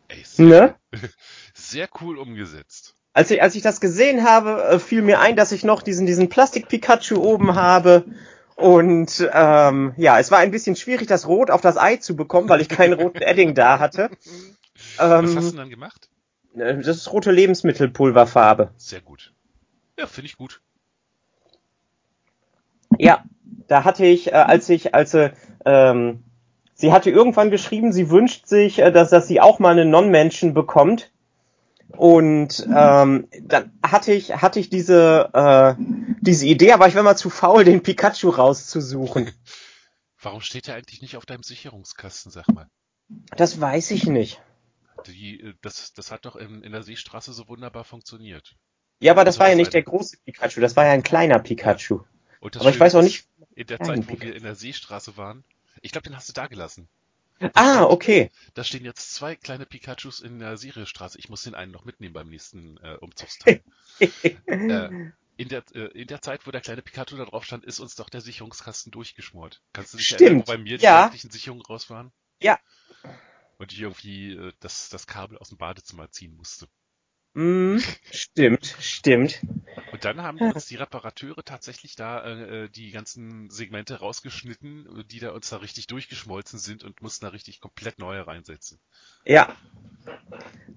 [0.09, 0.75] Ey, sehr, Ne?
[1.55, 2.95] sehr cool umgesetzt.
[3.13, 6.07] Als ich, als ich das gesehen habe, äh, fiel mir ein, dass ich noch diesen,
[6.07, 8.05] diesen Plastik-Pikachu oben habe.
[8.55, 12.49] Und ähm, ja, es war ein bisschen schwierig, das Rot auf das Ei zu bekommen,
[12.49, 14.11] weil ich keinen roten Edding da hatte.
[15.19, 16.09] Was hast du Ähm, denn dann gemacht?
[16.57, 18.73] äh, das ist rote Lebensmittelpulverfarbe.
[18.77, 19.33] Sehr gut.
[19.99, 20.61] Ja, finde ich gut.
[22.97, 23.25] Ja,
[23.67, 25.33] da hatte ich, äh, als ich, als sie,
[25.65, 26.25] ähm,
[26.75, 30.55] sie hatte irgendwann geschrieben, sie wünscht sich, äh, dass, dass sie auch mal einen Non-Menschen
[30.55, 31.13] bekommt.
[31.97, 35.83] Und ähm, dann hatte ich hatte ich diese äh,
[36.21, 39.33] diese Idee, aber ich war mal zu faul, den Pikachu rauszusuchen.
[40.21, 42.69] Warum steht der eigentlich nicht auf deinem Sicherungskasten, sag mal?
[43.37, 44.43] Das weiß ich nicht.
[45.07, 48.57] Die, äh, das, das hat doch in, in der Seestraße so wunderbar funktioniert.
[49.01, 51.39] Ja, aber das also war ja nicht der große Pikachu, das war ja ein kleiner
[51.39, 52.01] Pikachu.
[52.41, 53.27] Aber ich weiß auch nicht.
[53.55, 55.45] In der Zeit, wo wir in der Seestraße waren,
[55.83, 56.89] ich glaube, den hast du da gelassen.
[57.55, 58.31] Ah, okay.
[58.55, 61.19] Da stehen jetzt zwei kleine Pikachus in der Siriusstraße.
[61.19, 63.63] Ich muss den einen noch mitnehmen beim nächsten äh, Umzugsteil.
[64.01, 67.79] äh, in, der, äh, in der Zeit, wo der kleine Pikachu da drauf stand, ist
[67.79, 69.63] uns doch der Sicherungskasten durchgeschmort.
[69.73, 70.21] Kannst du dich Stimmt.
[70.23, 71.13] erinnern, wo bei mir die ja.
[71.13, 72.13] Sicherungen raus waren?
[72.41, 72.59] Ja.
[73.59, 76.69] Und ich irgendwie äh, das, das Kabel aus dem Badezimmer ziehen musste.
[77.39, 77.79] Mm,
[78.11, 79.41] stimmt, stimmt.
[79.93, 85.31] Und dann haben uns die Reparateure tatsächlich da äh, die ganzen Segmente rausgeschnitten, die da
[85.31, 88.81] uns da richtig durchgeschmolzen sind und mussten da richtig komplett neue reinsetzen.
[89.25, 89.55] Ja.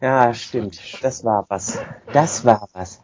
[0.01, 0.79] Ja, stimmt.
[1.01, 1.79] Das war was.
[2.13, 3.01] Das war was.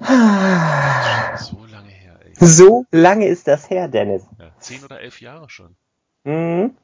[0.00, 2.32] So lange her, ey.
[2.34, 4.24] So lange ist das her, Dennis.
[4.36, 5.76] Ja, zehn oder elf Jahre schon.
[6.24, 6.76] Mhm.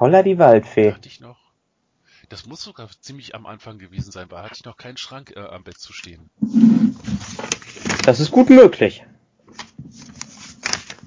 [0.00, 0.94] Holla die Waldfee.
[0.94, 1.45] Hatte ich noch
[2.28, 5.40] das muss sogar ziemlich am Anfang gewesen sein, weil hatte ich noch keinen Schrank äh,
[5.40, 6.30] am Bett zu stehen.
[8.04, 9.04] Das ist gut möglich.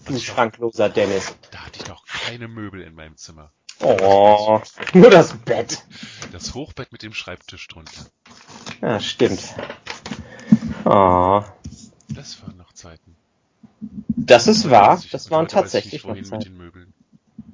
[0.05, 1.35] Du also schrankloser Dennis.
[1.51, 3.51] Da hatte ich noch keine Möbel in meinem Zimmer.
[3.81, 4.61] Oh,
[4.93, 5.83] nur das Bett.
[6.31, 8.05] Das Hochbett mit dem Schreibtisch drunter.
[8.81, 9.55] Ja, stimmt.
[10.83, 11.43] Oh.
[12.09, 13.15] Das waren noch Zeiten.
[14.07, 15.01] Das ist wahr.
[15.11, 16.93] Das waren tatsächlich noch Zeiten.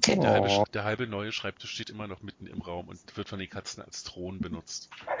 [0.08, 0.22] Möbeln.
[0.22, 0.48] Der, oh.
[0.48, 3.50] halbe, der, halbe, neue Schreibtisch steht immer noch mitten im Raum und wird von den
[3.50, 4.90] Katzen als Thron benutzt.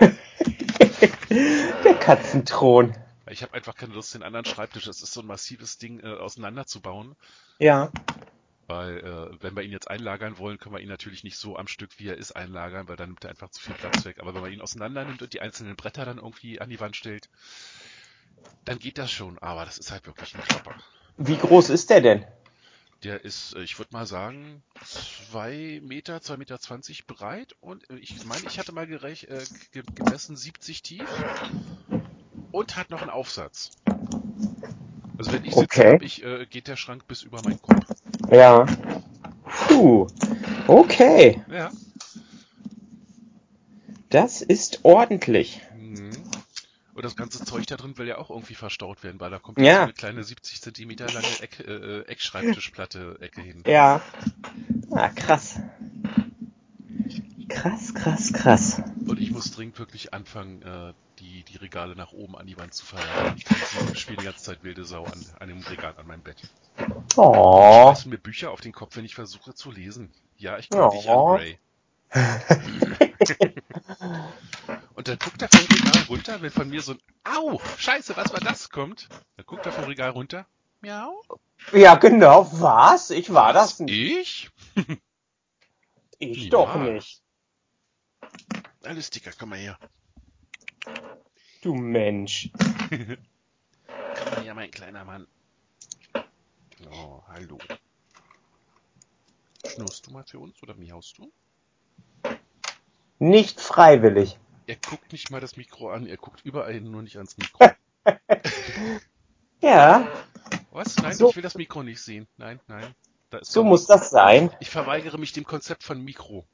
[1.30, 2.96] der Katzenthron.
[3.28, 6.14] Ich habe einfach keine Lust, den anderen Schreibtisch, das ist so ein massives Ding, äh,
[6.14, 7.16] auseinanderzubauen.
[7.58, 7.90] Ja.
[8.68, 11.68] Weil, äh, wenn wir ihn jetzt einlagern wollen, können wir ihn natürlich nicht so am
[11.68, 14.18] Stück, wie er ist, einlagern, weil dann nimmt er einfach zu viel Platz weg.
[14.20, 16.96] Aber wenn man ihn auseinander nimmt und die einzelnen Bretter dann irgendwie an die Wand
[16.96, 17.28] stellt,
[18.64, 19.38] dann geht das schon.
[19.38, 20.74] Aber das ist halt wirklich ein Klopper.
[21.16, 22.24] Wie groß ist der denn?
[23.06, 27.98] Der ist, äh, ich würde mal sagen, zwei Meter, zwei Meter zwanzig breit und äh,
[27.98, 29.44] ich meine, ich hatte mal gerech, äh,
[29.94, 31.08] gemessen 70 tief
[32.50, 33.70] und hat noch einen Aufsatz.
[35.16, 35.98] Also wenn ich sitze, okay.
[36.00, 37.86] ich, äh, geht der Schrank bis über meinen Kopf.
[38.28, 38.66] Ja.
[39.68, 40.08] Puh.
[40.66, 41.44] Okay.
[41.48, 41.70] Ja.
[44.08, 45.60] Das ist ordentlich.
[46.96, 49.58] Und das ganze Zeug da drin will ja auch irgendwie verstaut werden, weil da kommt
[49.58, 49.74] ja.
[49.74, 53.62] so eine kleine 70 Zentimeter lange Eck, äh, Eckschreibtischplatte-Ecke hin.
[53.66, 54.00] Ja.
[54.90, 55.60] Ah, krass.
[57.50, 58.82] Krass, krass, krass.
[59.06, 62.72] Und ich muss dringend wirklich anfangen, äh, die, die Regale nach oben an die Wand
[62.72, 63.36] zu verlagern.
[63.92, 66.48] Ich spielen die ganze Zeit wilde Sau an, an einem Regal an meinem Bett.
[67.16, 67.88] Oh.
[67.88, 70.10] Schmeißen mir Bücher auf den Kopf, wenn ich versuche zu lesen.
[70.38, 71.36] Ja, ich gucke oh.
[71.36, 71.58] dich an, Ray.
[74.96, 78.32] Und dann guckt er vom Regal runter, wenn von mir so ein Au, scheiße, was
[78.32, 79.08] war das kommt.
[79.36, 80.46] Dann guckt er vom Regal runter.
[80.80, 81.22] Miau.
[81.72, 82.48] Ja, genau.
[82.52, 83.10] Was?
[83.10, 84.50] Ich war das nicht.
[84.74, 84.98] Ich?
[86.18, 86.50] ich ja.
[86.50, 87.22] doch nicht.
[88.84, 89.78] Alles dicker, komm mal her.
[91.60, 92.50] Du Mensch.
[92.88, 93.18] komm
[94.30, 95.26] mal her, mein kleiner Mann.
[96.90, 97.58] Oh, hallo.
[99.66, 101.30] Schnurst du mal für uns oder miaust du?
[103.18, 104.38] Nicht freiwillig.
[104.66, 107.70] Er guckt nicht mal das Mikro an, er guckt überall hin, nur nicht ans Mikro.
[109.60, 110.08] ja.
[110.72, 110.96] Was?
[110.96, 111.30] Nein, so.
[111.30, 112.26] ich will das Mikro nicht sehen.
[112.36, 112.94] Nein, nein.
[113.30, 114.50] Da so muss das sein.
[114.60, 116.46] Ich verweigere mich dem Konzept von Mikro.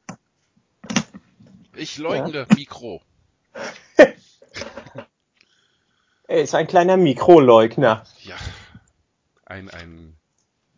[1.74, 2.46] Ich leugne ja.
[2.54, 3.02] Mikro.
[6.28, 8.04] er ist ein kleiner Mikroleugner.
[8.20, 8.36] Ja.
[9.46, 10.16] Ein, ein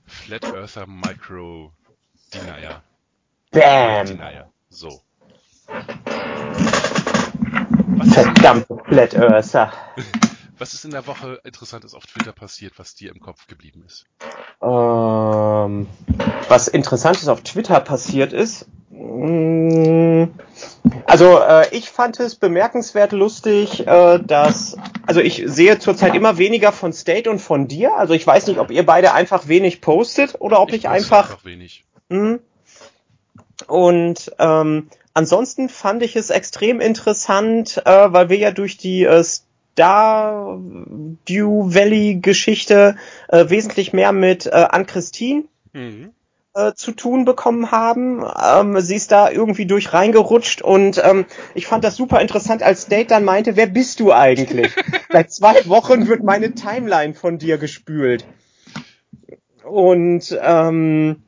[0.07, 1.73] Flat Earther Micro
[2.33, 2.83] Denier.
[3.51, 4.07] Bam!
[4.07, 4.53] Denier.
[4.69, 5.04] So.
[8.03, 9.73] Verdammte Flat Earther.
[10.59, 14.07] Was ist in der Woche Interessantes auf Twitter passiert, was dir im Kopf geblieben ist?
[14.63, 15.89] Ähm,
[16.49, 18.69] was Interessantes auf Twitter passiert ist?
[18.91, 20.27] Mm,
[21.07, 24.77] also äh, ich fand es bemerkenswert lustig, äh, dass
[25.07, 27.97] also ich sehe zurzeit immer weniger von State und von dir.
[27.97, 31.31] Also ich weiß nicht, ob ihr beide einfach wenig postet oder ob ich, ich einfach,
[31.31, 31.85] einfach wenig.
[32.11, 32.39] Mh,
[33.67, 39.25] und ähm, ansonsten fand ich es extrem interessant, äh, weil wir ja durch die äh,
[39.75, 40.59] Star
[41.29, 42.97] Dew Valley Geschichte
[43.29, 46.11] äh, wesentlich mehr mit äh, Ann-Christine mhm.
[46.55, 48.25] äh, zu tun bekommen haben.
[48.41, 52.87] Ähm, sie ist da irgendwie durch reingerutscht und ähm, ich fand das super interessant, als
[52.87, 54.73] Date dann meinte, wer bist du eigentlich?
[55.11, 58.25] Seit zwei Wochen wird meine Timeline von dir gespült.
[59.65, 61.23] Und ähm,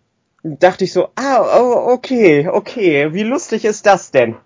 [0.59, 4.37] dachte ich so, ah, oh, okay, okay, wie lustig ist das denn?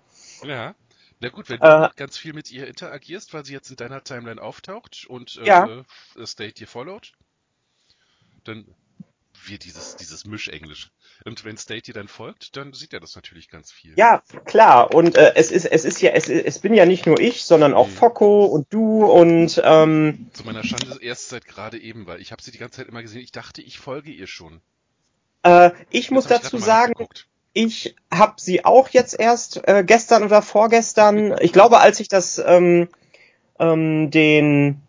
[0.43, 0.75] Ja.
[1.19, 1.89] Na gut, wenn du Äh.
[1.95, 5.83] ganz viel mit ihr interagierst, weil sie jetzt in deiner Timeline auftaucht und äh, Ja.
[6.17, 7.13] äh, State dir followt,
[8.43, 8.65] dann
[9.47, 10.91] wie dieses, dieses Mischenglisch.
[11.25, 13.93] Und wenn State dir dann folgt, dann sieht er das natürlich ganz viel.
[13.97, 14.93] Ja, klar.
[14.93, 17.73] Und äh, es ist, es ist ja, es, es bin ja nicht nur ich, sondern
[17.73, 17.91] auch Mhm.
[17.93, 22.41] Focko und du und ähm, Zu meiner Schande erst seit gerade eben, weil ich habe
[22.43, 23.21] sie die ganze Zeit immer gesehen.
[23.21, 24.61] Ich dachte, ich folge ihr schon.
[25.43, 26.93] Äh, ich muss ich dazu mal sagen,
[27.53, 32.41] ich habe sie auch jetzt erst äh, gestern oder vorgestern, ich glaube, als ich das
[32.45, 32.87] ähm,
[33.59, 34.81] ähm, den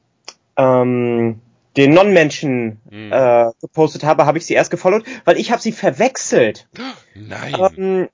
[0.57, 1.41] ähm,
[1.77, 3.13] den Non-Menschen Hm.
[3.13, 6.69] äh, gepostet habe, habe ich sie erst gefollowt, weil ich habe sie verwechselt.
[7.15, 7.57] Nein.
[7.59, 8.09] Ähm,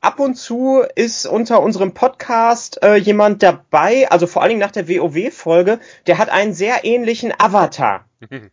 [0.00, 4.72] ab und zu ist unter unserem Podcast äh, jemand dabei, also vor allen Dingen nach
[4.72, 8.04] der WoW-Folge, der hat einen sehr ähnlichen Avatar.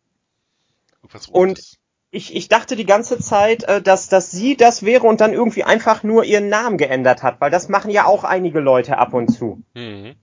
[1.32, 1.81] Und-.
[2.14, 5.64] Ich, ich dachte die ganze Zeit, äh, dass, dass sie das wäre und dann irgendwie
[5.64, 9.30] einfach nur ihren Namen geändert hat, weil das machen ja auch einige Leute ab und
[9.30, 9.64] zu.
[9.74, 10.16] Mhm.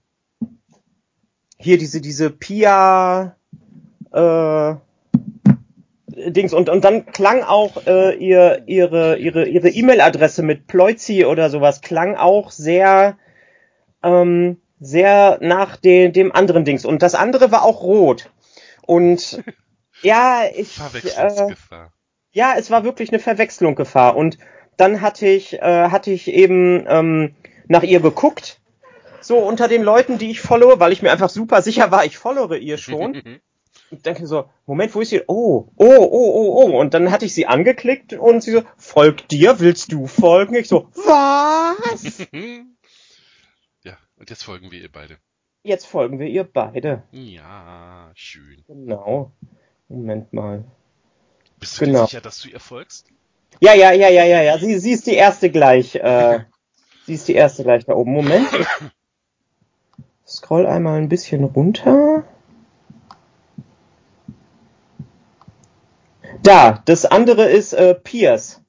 [1.57, 3.35] Hier diese, diese Pia
[4.13, 4.75] äh,
[6.31, 11.49] Dings und, und dann klang auch äh, ihr, ihre ihre ihre E-Mail-Adresse mit Ploizi oder
[11.49, 13.17] sowas klang auch sehr
[14.03, 18.31] ähm, sehr nach de, dem anderen Dings und das andere war auch rot
[18.85, 19.43] und
[20.01, 21.93] ja ich äh, Verwechslungsgefahr.
[22.31, 24.15] ja, es war wirklich eine Verwechslung Gefahr.
[24.15, 24.37] Und
[24.77, 27.35] dann hatte ich, äh, hatte ich eben ähm,
[27.67, 28.61] nach ihr geguckt,
[29.21, 32.17] so unter den Leuten, die ich followe, weil ich mir einfach super sicher war, ich
[32.17, 33.21] followe ihr schon.
[33.91, 35.23] Und denke so, Moment, wo ist sie?
[35.27, 36.79] Oh, oh, oh, oh, oh.
[36.79, 40.55] Und dann hatte ich sie angeklickt und sie so, folg dir, willst du folgen?
[40.55, 42.27] Ich so, was?
[43.83, 45.17] ja, und jetzt folgen wir ihr beide.
[45.63, 47.03] Jetzt folgen wir ihr beide.
[47.11, 48.63] Ja, schön.
[48.67, 49.33] Genau.
[49.89, 50.63] Moment mal.
[51.59, 52.01] Bist du Genau.
[52.03, 53.07] dir sicher, dass du ihr folgst?
[53.59, 54.57] Ja, ja, ja, ja, ja, ja.
[54.57, 55.95] Sie, sie ist die erste gleich.
[55.95, 56.41] Äh,
[57.05, 58.13] sie ist die erste gleich da oben.
[58.13, 58.47] Moment.
[60.25, 62.23] Ich scroll einmal ein bisschen runter.
[66.43, 68.61] Da, das andere ist äh, Pierce.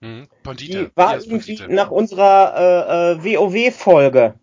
[0.00, 0.28] Mhm.
[0.28, 0.90] Die Pandita.
[0.94, 1.74] war Piers irgendwie Pandita.
[1.82, 4.34] nach unserer äh, äh, WoW-Folge.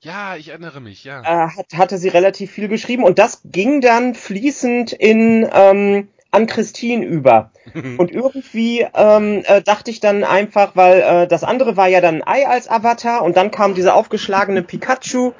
[0.00, 1.22] Ja, ich erinnere mich, ja.
[1.22, 6.46] Äh, hat, hatte sie relativ viel geschrieben und das ging dann fließend in ähm, an
[6.46, 7.50] Christine über.
[7.74, 12.22] Und irgendwie ähm, äh, dachte ich dann einfach, weil äh, das andere war ja dann
[12.22, 15.32] ein Ei als Avatar und dann kam dieser aufgeschlagene Pikachu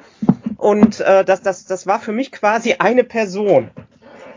[0.57, 3.69] und äh, das, das, das war für mich quasi eine Person.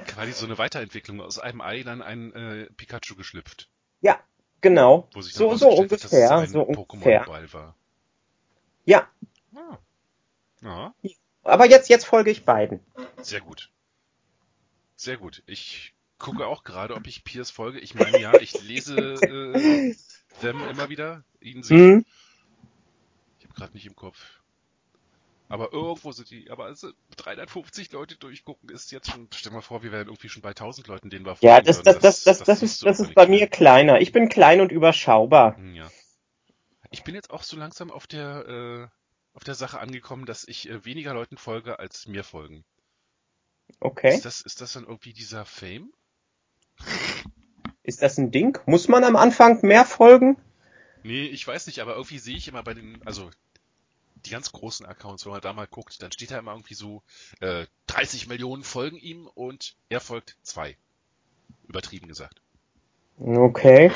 [0.06, 1.20] Quasi so eine Weiterentwicklung.
[1.20, 3.68] Aus einem Ei dann ein äh, Pikachu geschlüpft.
[4.02, 4.18] Ja,
[4.60, 5.08] genau.
[5.12, 7.22] Wo sich dann So, so ungefähr, ein so ungefähr.
[7.24, 7.74] Pokémon-Ball war.
[8.84, 9.08] Ja,
[9.54, 9.78] Ah.
[10.62, 10.94] Ja,
[11.42, 12.80] aber jetzt, jetzt folge ich beiden.
[13.22, 13.70] sehr gut.
[14.96, 15.42] Sehr gut.
[15.46, 17.78] Ich gucke auch gerade, ob ich Piers folge.
[17.80, 19.94] Ich meine, ja, ich lese äh,
[20.40, 21.74] them immer wieder, ihn sie.
[21.74, 22.04] Hm?
[23.38, 24.18] Ich habe gerade nicht im Kopf.
[25.48, 29.82] Aber irgendwo sind die, aber also 350 Leute durchgucken ist jetzt schon, stell mal vor,
[29.82, 31.84] wir wären irgendwie schon bei 1000 Leuten, denen wir Ja, folgen das, würden.
[31.86, 34.00] das, das, das, das siehst ist, das ist bei mir kleiner.
[34.00, 35.56] Ich bin klein und überschaubar.
[35.56, 35.90] Hm, Ja.
[36.92, 38.99] Ich bin jetzt auch so langsam auf der, äh,
[39.34, 42.64] auf der Sache angekommen, dass ich äh, weniger Leuten folge, als mir folgen.
[43.78, 44.14] Okay.
[44.14, 45.92] Ist das, ist das dann irgendwie dieser Fame?
[47.82, 48.58] Ist das ein Ding?
[48.66, 50.36] Muss man am Anfang mehr folgen?
[51.02, 53.30] Nee, ich weiß nicht, aber irgendwie sehe ich immer bei den, also
[54.26, 57.02] die ganz großen Accounts, wenn man da mal guckt, dann steht da immer irgendwie so,
[57.40, 60.76] äh, 30 Millionen folgen ihm und er folgt zwei.
[61.68, 62.42] Übertrieben gesagt.
[63.18, 63.90] Okay.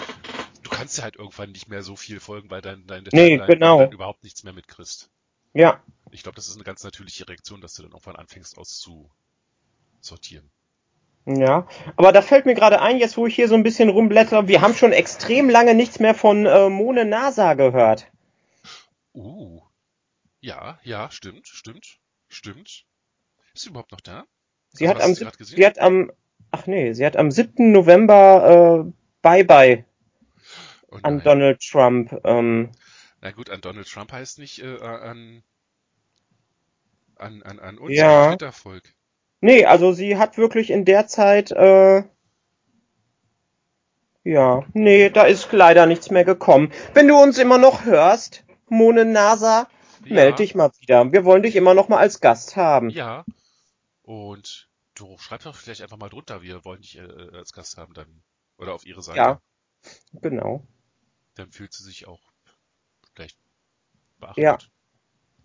[0.63, 3.47] Du kannst ja halt irgendwann nicht mehr so viel folgen, weil dein, dein Nee, Timeline
[3.47, 3.79] genau.
[3.81, 5.11] dann überhaupt nichts mehr mitkriegst.
[5.55, 5.81] Ja.
[6.11, 10.51] Ich glaube, das ist eine ganz natürliche Reaktion, dass du dann irgendwann anfängst auszusortieren.
[11.27, 14.47] Ja, aber da fällt mir gerade ein, jetzt wo ich hier so ein bisschen rumblätter,
[14.47, 18.11] wir haben schon extrem lange nichts mehr von äh, Mone NASA gehört.
[19.15, 19.63] Uh.
[20.41, 22.85] Ja, ja, stimmt, stimmt, stimmt.
[23.55, 24.25] Ist sie überhaupt noch da?
[24.73, 26.13] Sie Also, hat am sie sie hat am
[26.51, 27.73] ach nee, sie hat am 7.
[27.73, 29.85] November äh, Bye Bye
[30.91, 31.23] Oh an.
[31.23, 32.15] Donald Trump.
[32.25, 32.71] Ähm,
[33.25, 35.43] Na gut, an Donald Trump heißt nicht äh, an,
[37.17, 38.29] an, an, an uns, Ja.
[38.29, 38.95] Twitter-Volk.
[39.41, 42.05] nee, also sie hat wirklich in der Zeit äh,
[44.25, 46.71] ja, nee, da ist leider nichts mehr gekommen.
[46.93, 49.69] Wenn du uns immer noch hörst, Mone NASA,
[50.05, 51.11] Ja, meld dich mal wieder.
[51.11, 52.91] Wir wollen dich immer noch mal als Gast haben.
[52.91, 53.25] Ja.
[54.03, 57.95] Und du schreib doch vielleicht einfach mal drunter, wir wollen dich äh, als Gast haben
[57.95, 58.23] dann.
[58.59, 59.17] Oder auf ihre Seite.
[59.19, 59.41] Ja.
[60.13, 60.63] Genau.
[61.37, 62.21] Dann fühlt sie sich auch
[64.25, 64.43] beachtet.
[64.43, 64.59] Ja.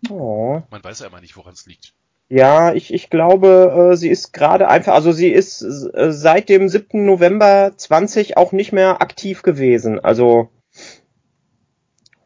[0.08, 0.62] Oh.
[0.70, 1.94] Man weiß ja immer nicht, woran es liegt.
[2.28, 6.68] Ja, ich, ich glaube, äh, sie ist gerade einfach, also sie ist äh, seit dem
[6.68, 7.04] 7.
[7.04, 9.98] November 20 auch nicht mehr aktiv gewesen.
[9.98, 10.48] Also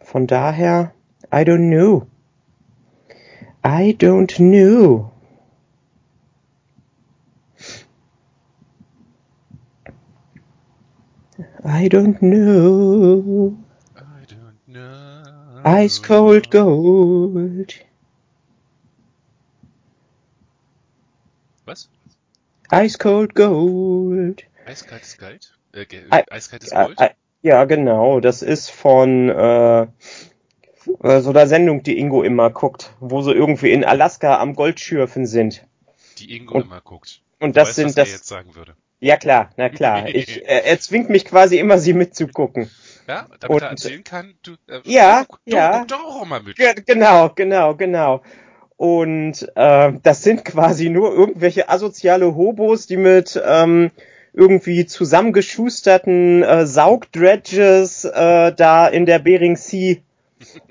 [0.00, 0.92] von daher,
[1.32, 2.06] I don't know.
[3.66, 5.10] I don't know.
[11.66, 13.56] I don't know.
[15.64, 17.74] Ice cold gold.
[21.66, 21.88] Was?
[22.70, 24.44] Ice cold gold.
[24.66, 25.54] Eiskaltes Gold?
[25.72, 27.00] Äh, ge- Eiskaltes Gold?
[27.00, 27.10] äh,
[27.42, 28.20] ja, genau.
[28.20, 29.86] Das ist von äh, äh,
[31.20, 35.66] so einer Sendung, die Ingo immer guckt, wo sie irgendwie in Alaska am Goldschürfen sind.
[36.18, 37.20] Die Ingo und- immer guckt.
[37.40, 38.12] Und Du das weißt, sind was er das.
[38.12, 38.74] jetzt sagen würde.
[39.00, 40.06] Ja klar, na klar.
[40.14, 42.70] Ich, äh, er zwingt mich quasi immer, sie mitzugucken.
[43.06, 45.80] Ja, damit Und- er erzählen kann, du, äh, Ja, du, ja.
[45.80, 46.56] Du, doch auch mal mit.
[46.56, 48.22] Ge- Genau, genau, genau.
[48.76, 53.90] Und äh, das sind quasi nur irgendwelche asoziale Hobos, die mit ähm,
[54.32, 59.96] irgendwie zusammengeschusterten äh, Saugdredges äh, da in der Bering Sea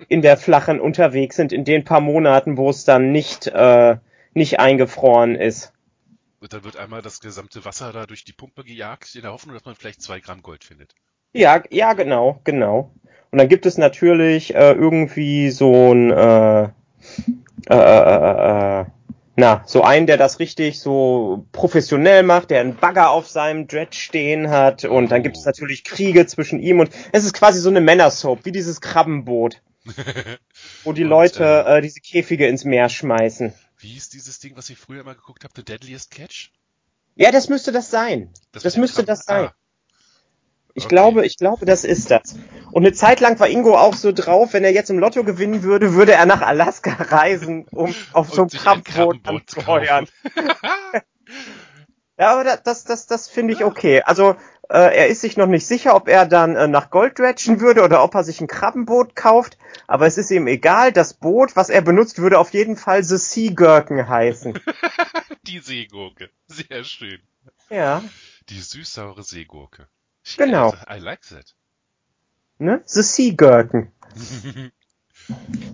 [0.09, 3.97] in der flachen unterwegs sind in den paar Monaten, wo es dann nicht äh,
[4.34, 5.71] nicht eingefroren ist.
[6.41, 9.55] Und dann wird einmal das gesamte Wasser da durch die Pumpe gejagt, in der Hoffnung,
[9.55, 10.93] dass man vielleicht zwei Gramm Gold findet.
[11.34, 12.91] Ja, ja, genau, genau.
[13.31, 16.69] Und dann gibt es natürlich äh, irgendwie so ein, äh, äh,
[17.69, 18.86] äh, äh,
[19.36, 23.95] na, so einen, der das richtig so professionell macht, der einen Bagger auf seinem Dredge
[23.97, 24.86] stehen hat.
[24.86, 28.45] Und dann gibt es natürlich Kriege zwischen ihm und es ist quasi so eine Männersoap,
[28.45, 29.59] wie dieses Krabbenboot,
[30.84, 33.53] wo die Und, Leute äh, äh, diese Käfige ins Meer schmeißen.
[33.79, 36.51] Wie hieß dieses Ding, was ich früher immer geguckt habe, The Deadliest Catch?
[37.15, 38.29] Ja, das müsste das sein.
[38.51, 39.45] Das, dem müsste Krabben- das sein.
[39.45, 39.53] Ah,
[40.76, 40.95] Ich Okay.
[40.95, 42.36] glaube, ich glaube, das ist das.
[42.71, 45.61] Und eine Zeit lang war Ingo auch so drauf, wenn er jetzt im Lotto gewinnen
[45.61, 50.07] würde, würde er nach Alaska reisen, um auf so einem Krabbenboot Krabbenboot zu anzuheuern.
[52.17, 54.03] Ja, aber da- das, das, das finde ich okay.
[54.03, 54.36] Also
[54.69, 57.82] äh, er ist sich noch nicht sicher, ob er dann äh, nach Gold dredgen würde
[57.84, 59.57] oder ob er sich ein Krabbenboot kauft.
[59.88, 60.91] Aber es ist ihm egal.
[60.91, 64.59] Das Boot, was er benutzt, würde auf jeden Fall The Sea Gherkin heißen.
[65.47, 66.30] die Seegurke.
[66.47, 67.19] Sehr schön.
[67.71, 68.03] Ja,
[68.49, 69.88] Die süß-saure Seegurke.
[70.38, 70.74] Genau.
[70.89, 71.53] I like that.
[72.59, 72.84] ne?
[72.88, 73.32] The Sea.
[73.36, 73.91] Gurken,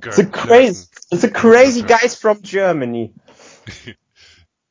[0.01, 3.13] The crazy, the crazy guys from Germany.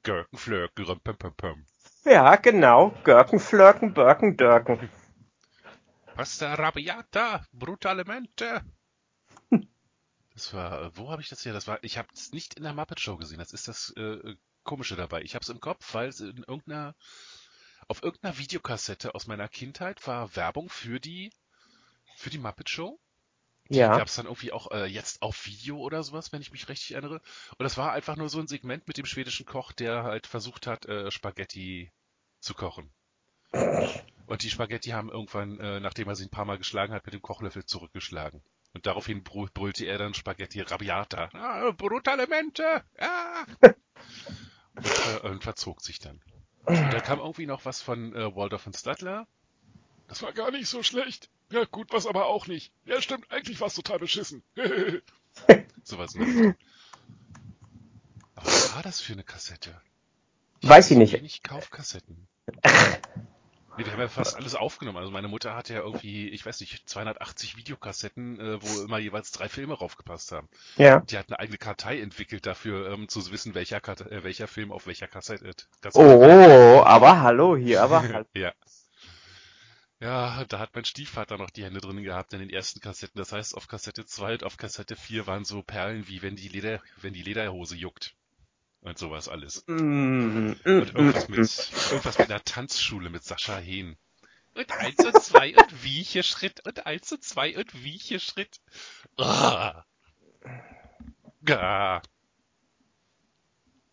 [0.04, 1.64] Gurken, Flirken, rum, pum, pum, pum.
[2.04, 2.94] Ja, genau.
[3.04, 4.88] Gurken, Flirken, Birken, Dörken.
[6.14, 8.62] Pasta Rabiata, Brutalemente.
[10.34, 11.52] Das war, äh, wo habe ich das hier?
[11.52, 13.38] Das war, ich habe es nicht in der Muppet Show gesehen.
[13.40, 15.22] Das ist das äh, Komische dabei.
[15.22, 16.94] Ich habe es im Kopf, weil es in irgendeiner,
[17.88, 21.30] auf irgendeiner Videokassette aus meiner Kindheit war Werbung für die,
[22.16, 22.98] für die Muppet Show.
[23.70, 23.96] Die Ja.
[23.98, 26.92] gab es dann irgendwie auch äh, jetzt auf Video oder sowas, wenn ich mich richtig
[26.92, 27.20] erinnere.
[27.58, 30.66] Und das war einfach nur so ein Segment mit dem schwedischen Koch, der halt versucht
[30.66, 31.90] hat, äh, Spaghetti
[32.40, 32.90] zu kochen.
[34.26, 37.14] Und die Spaghetti haben irgendwann, äh, nachdem er sie ein paar Mal geschlagen hat, mit
[37.14, 38.42] dem Kochlöffel zurückgeschlagen.
[38.74, 41.30] Und daraufhin brü- brüllte er dann Spaghetti Rabiata.
[41.32, 42.84] Ah, Brutalemente!
[42.98, 43.44] Ah!
[44.76, 46.20] und, äh, und verzog sich dann.
[46.68, 49.26] Und da kam irgendwie noch was von äh, Waldorf und Stadler.
[50.06, 51.28] Das war gar nicht so schlecht.
[51.50, 52.72] Ja, gut, was aber auch nicht.
[52.84, 54.42] Ja, stimmt, eigentlich war es total beschissen.
[55.82, 56.54] Sowas Richtung.
[58.34, 59.80] Aber was war das für eine Kassette?
[60.62, 61.12] Weiß ich nicht.
[61.14, 62.28] Wenig Kaufkassetten.
[63.76, 64.98] Nee, wir haben ja fast alles aufgenommen.
[64.98, 69.30] Also meine Mutter hatte ja irgendwie, ich weiß nicht, 280 Videokassetten, äh, wo immer jeweils
[69.30, 70.48] drei Filme raufgepasst haben.
[70.76, 71.00] Ja.
[71.00, 74.72] Die hat eine eigene Kartei entwickelt dafür, ähm, zu wissen, welcher, Kat äh, welcher Film
[74.72, 75.52] auf welcher Kassette.
[75.80, 78.24] Kassette Oh, aber hallo hier, aber hallo.
[78.34, 78.52] ja.
[80.00, 83.18] Ja, da hat mein Stiefvater noch die Hände drin gehabt in den ersten Kassetten.
[83.18, 86.48] Das heißt, auf Kassette 2 und auf Kassette 4 waren so Perlen wie wenn die
[86.48, 88.14] Leder, wenn die Lederhose juckt.
[88.80, 89.64] Und sowas alles.
[89.66, 91.38] Mm, mm, Und irgendwas mit,
[91.90, 93.96] irgendwas mit einer Tanzschule mit Sascha Hehn.
[94.54, 98.60] Und eins und zwei und Wiecheschritt und eins und zwei und Wiecheschritt.
[99.16, 99.84] Ah.
[101.48, 102.02] Ah.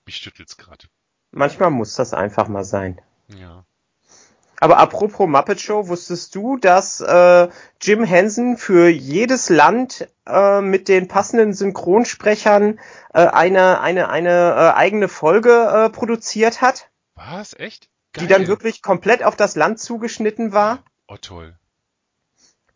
[0.05, 0.87] Mich schüttelt's grad.
[1.31, 3.01] Manchmal muss das einfach mal sein.
[3.27, 3.65] Ja.
[4.59, 7.49] Aber apropos Muppet Show, wusstest du, dass äh,
[7.81, 12.79] Jim Henson für jedes Land äh, mit den passenden Synchronsprechern
[13.13, 17.53] äh, eine eine eine äh, eigene Folge äh, produziert hat, Was?
[17.53, 17.89] Echt?
[18.17, 18.47] die dann Geil.
[18.47, 20.79] wirklich komplett auf das Land zugeschnitten war?
[21.07, 21.57] Oh toll.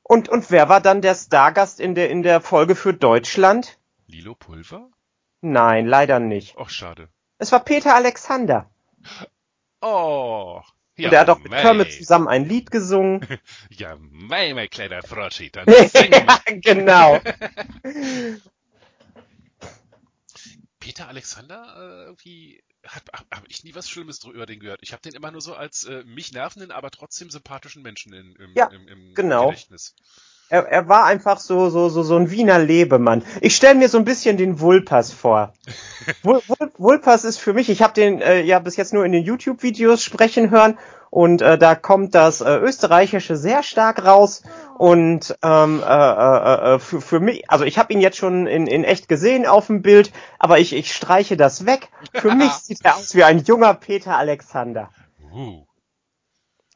[0.04, 3.78] Und und wer war dann der Stargast in der in der Folge für Deutschland?
[4.08, 4.90] Lilo Pulver?
[5.42, 6.58] Nein, leider nicht.
[6.58, 7.08] Och, schade.
[7.38, 8.70] Es war Peter Alexander.
[9.82, 10.62] Oh.
[11.00, 11.62] Ja, und er hat auch mit mei.
[11.62, 13.26] Kermit zusammen ein Lied gesungen.
[13.70, 16.40] Ja, mei, mein kleiner Frotschi, dann sing mal.
[16.62, 17.20] genau.
[20.80, 24.80] Peter Alexander äh, irgendwie hat habe hab ich nie was Schlimmes über den gehört.
[24.82, 28.36] Ich habe den immer nur so als äh, mich nervenden, aber trotzdem sympathischen Menschen in,
[28.36, 29.48] im, Ja, im, im genau.
[29.48, 29.96] Gedächtnis.
[30.50, 33.24] Er, er war einfach so, so, so, so ein Wiener Lebemann.
[33.42, 35.54] Ich stelle mir so ein bisschen den Vulpas vor.
[36.24, 36.42] Vul,
[36.78, 40.04] Vulpas ist für mich, ich habe den äh, ja bis jetzt nur in den YouTube-Videos
[40.04, 40.78] sprechen hören
[41.12, 44.44] und äh, da kommt das äh, Österreichische sehr stark raus
[44.78, 48.68] und ähm, äh, äh, äh, für, für mich, also ich habe ihn jetzt schon in,
[48.68, 51.90] in echt gesehen auf dem Bild, aber ich, ich streiche das weg.
[52.14, 54.90] Für mich sieht er aus wie ein junger Peter Alexander.
[55.34, 55.69] Uh.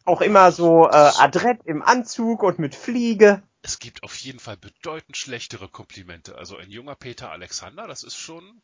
[0.05, 3.41] Auch immer so äh, adrett im Anzug und mit Fliege.
[3.61, 6.37] Es gibt auf jeden Fall bedeutend schlechtere Komplimente.
[6.37, 8.61] Also ein junger Peter Alexander, das ist schon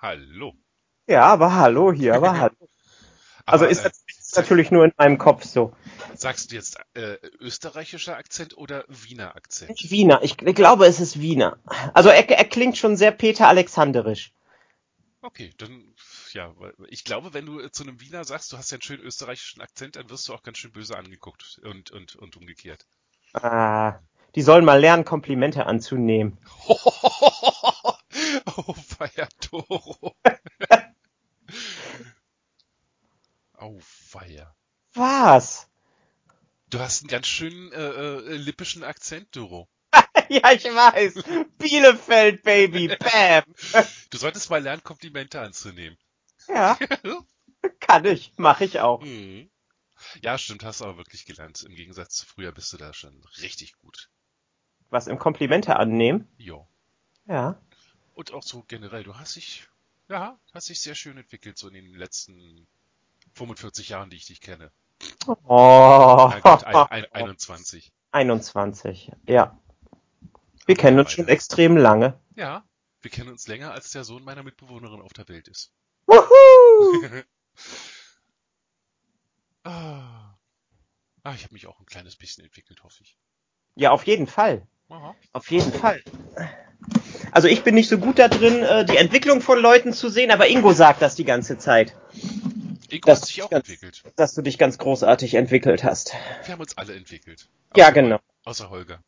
[0.00, 0.54] Hallo.
[1.06, 2.54] Ja, aber hallo hier, aber hallo.
[3.46, 5.72] Also Aber, ist, äh, ist natürlich nur in meinem Kopf so.
[6.14, 9.70] sagst du jetzt äh, österreichischer Akzent oder Wiener Akzent?
[9.70, 11.56] Nicht Wiener, ich glaube, es ist Wiener.
[11.94, 14.34] Also er, er klingt schon sehr Peter Alexanderisch.
[15.22, 15.94] Okay, dann
[16.34, 16.54] ja,
[16.88, 19.60] ich glaube, wenn du äh, zu einem Wiener sagst, du hast ja einen schönen österreichischen
[19.60, 22.86] Akzent, dann wirst du auch ganz schön böse angeguckt und und und umgekehrt.
[23.32, 23.98] Ah,
[24.34, 26.38] die sollen mal lernen, Komplimente anzunehmen.
[26.68, 27.94] oh,
[28.74, 30.16] feier Toro.
[33.58, 34.54] oh, feier.
[34.94, 35.68] Was?
[36.70, 39.68] Du hast einen ganz schönen äh, äh, lippischen Akzent, Doro.
[40.28, 41.14] ja, ich weiß.
[41.56, 43.44] Bielefeld, Baby, bam.
[44.10, 45.96] Du solltest mal lernen, Komplimente anzunehmen.
[46.48, 46.78] Ja,
[47.80, 49.02] kann ich, mache ich auch.
[49.02, 49.50] Mhm.
[50.22, 51.62] Ja, stimmt, hast du aber wirklich gelernt.
[51.62, 54.10] Im Gegensatz zu früher bist du da schon richtig gut.
[54.90, 56.28] Was im Komplimente annehmen?
[56.38, 56.66] Jo.
[57.26, 57.60] Ja.
[58.14, 59.68] Und auch so generell, du hast dich,
[60.08, 62.66] ja, hast dich sehr schön entwickelt, so in den letzten
[63.34, 64.70] 45 Jahren, die ich dich kenne.
[65.44, 66.30] Oh.
[66.42, 67.92] Gut, ein, ein, 21.
[68.12, 69.58] 21, ja.
[70.66, 72.18] Wir kennen uns schon extrem lange.
[72.34, 72.64] Ja,
[73.00, 75.72] wir kennen uns länger, als der Sohn meiner Mitbewohnerin auf der Welt ist.
[76.08, 77.22] Wuhu!
[79.64, 80.34] ah.
[81.22, 83.16] ah, ich habe mich auch ein kleines bisschen entwickelt, hoffe ich.
[83.76, 84.66] Ja, auf jeden Fall.
[84.88, 85.14] Aha.
[85.32, 86.02] Auf jeden Fall.
[87.32, 90.30] Also ich bin nicht so gut da drin, äh, die Entwicklung von Leuten zu sehen,
[90.30, 91.94] aber Ingo sagt das die ganze Zeit,
[92.88, 94.02] Ingo Das hat sich auch ganz- entwickelt.
[94.16, 96.14] dass du dich ganz großartig entwickelt hast.
[96.44, 97.48] Wir haben uns alle entwickelt.
[97.76, 98.18] Ja, Außer- genau.
[98.44, 99.02] Außer Holger.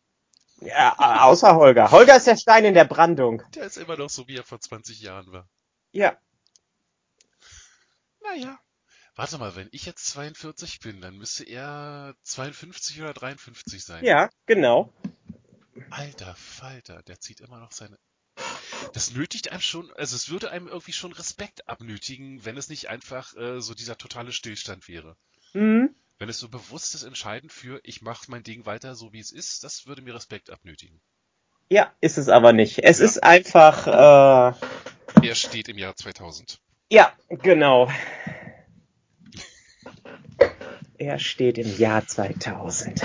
[0.61, 0.95] Ja,
[1.25, 1.91] außer Holger.
[1.91, 3.43] Holger ist der Stein in der Brandung.
[3.55, 5.49] Der ist immer noch so, wie er vor 20 Jahren war.
[5.93, 6.19] Ja.
[8.35, 8.59] Naja.
[9.17, 14.05] Warte mal, wenn ich jetzt 42 bin, dann müsste er 52 oder 53 sein.
[14.05, 14.93] Ja, genau.
[15.91, 17.99] Alter Falter, der zieht immer noch seine.
[18.95, 22.89] Das nötigt einem schon, also es würde einem irgendwie schon Respekt abnötigen, wenn es nicht
[22.89, 25.17] einfach äh, so dieser totale Stillstand wäre.
[25.53, 25.95] Mhm.
[26.19, 29.65] Wenn es so bewusstes Entscheiden für, ich mache mein Ding weiter so wie es ist,
[29.65, 31.01] das würde mir Respekt abnötigen.
[31.69, 32.79] Ja, ist es aber nicht.
[32.85, 33.05] Es Ja.
[33.07, 36.61] ist einfach, äh, Er steht im Jahr 2000.
[36.91, 37.91] ja, genau.
[41.01, 43.01] Er steht im Jahr 2000.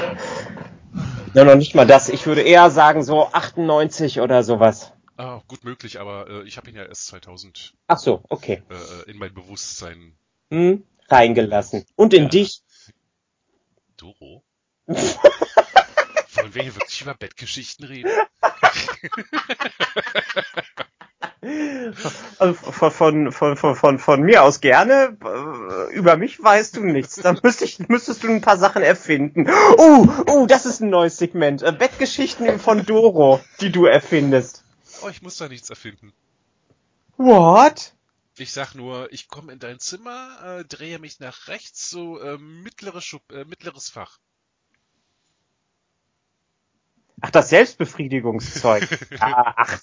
[1.34, 2.10] Ja, noch nicht mal das.
[2.10, 4.92] Ich würde eher sagen so 98 oder sowas.
[5.16, 8.64] Ah, gut möglich, aber äh, ich habe ihn ja erst 2000 Ach so, okay.
[8.70, 10.18] äh, in mein Bewusstsein.
[10.52, 11.86] Hm, reingelassen.
[11.96, 12.30] Und in Ja.
[12.30, 12.64] dich.
[13.96, 14.44] Doro?
[14.88, 18.12] Wollen wir hier wirklich über Bettgeschichten reden?
[22.40, 25.18] Also von, von, von, von, von, mir aus gerne.
[25.92, 27.16] Über mich weißt du nichts.
[27.16, 29.48] Da müsste ich, müsstest du ein paar Sachen erfinden.
[29.78, 31.62] Oh, oh, das ist ein neues Segment.
[31.62, 34.64] Äh, Bettgeschichten von Doro, die du erfindest.
[35.04, 36.14] Oh, ich muss da nichts erfinden.
[37.18, 37.94] What?
[38.38, 42.38] Ich sag nur, ich komme in dein Zimmer, äh, drehe mich nach rechts, so äh,
[42.38, 44.20] mittleres, Schub, äh, mittleres Fach.
[47.22, 48.88] Ach, das Selbstbefriedigungszeug.
[49.20, 49.80] Ach,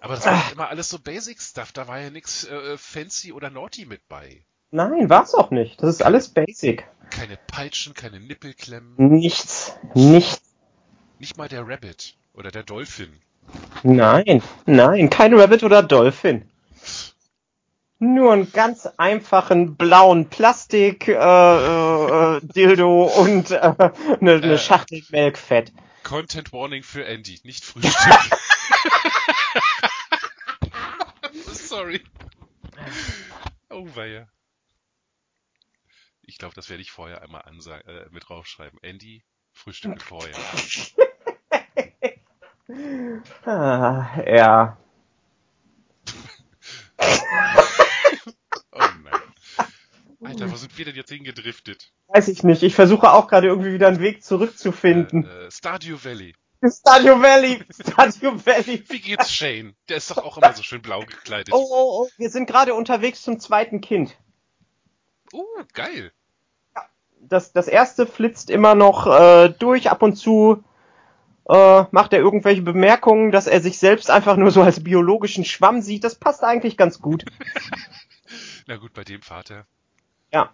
[0.00, 3.32] Aber das war doch immer alles so Basic Stuff, da war ja nichts äh, fancy
[3.32, 4.42] oder naughty mit bei.
[4.70, 5.82] nein, war's auch nicht.
[5.82, 6.86] Das ist alles basic.
[7.10, 10.42] Keine Peitschen, keine Nippelklemmen, Nichts, nichts.
[11.18, 13.12] nicht mal der Rabbit oder der Dolphin.
[13.82, 16.48] Nein, nein, kein Rabbit oder Dolphin.
[17.98, 23.56] Nur einen ganz einfachen blauen Plastik äh, äh, äh, Dildo und äh,
[24.20, 24.46] eine Äh.
[24.46, 25.72] ne Schachtel Melkfett.
[26.04, 27.92] Content Warning für Andy, nicht Frühstück.
[31.52, 32.02] Sorry.
[33.70, 34.28] Oh weia.
[36.38, 38.78] Ich glaube, das werde ich vorher einmal ansagen, äh, mit draufschreiben.
[38.80, 40.36] Andy, Frühstücke vorher.
[43.44, 44.78] Ah, ja.
[48.70, 49.20] Oh nein.
[50.22, 51.92] Alter, wo sind wir denn jetzt hingedriftet?
[52.06, 52.62] Weiß ich nicht.
[52.62, 55.26] Ich versuche auch gerade irgendwie wieder einen Weg zurückzufinden.
[55.26, 56.36] Äh, äh, Stardew Valley.
[56.64, 58.84] Stadio Valley, Stadio Valley.
[58.88, 59.74] Wie geht's Shane?
[59.88, 61.52] Der ist doch auch immer so schön blau gekleidet.
[61.52, 64.16] Oh, oh, oh, wir sind gerade unterwegs zum zweiten Kind.
[65.32, 66.12] Uh, geil.
[67.20, 70.62] Das, das erste flitzt immer noch äh, durch, ab und zu
[71.48, 75.80] äh, macht er irgendwelche Bemerkungen, dass er sich selbst einfach nur so als biologischen Schwamm
[75.82, 76.04] sieht.
[76.04, 77.24] Das passt eigentlich ganz gut.
[78.66, 79.66] Na gut, bei dem Vater.
[80.32, 80.52] Ja.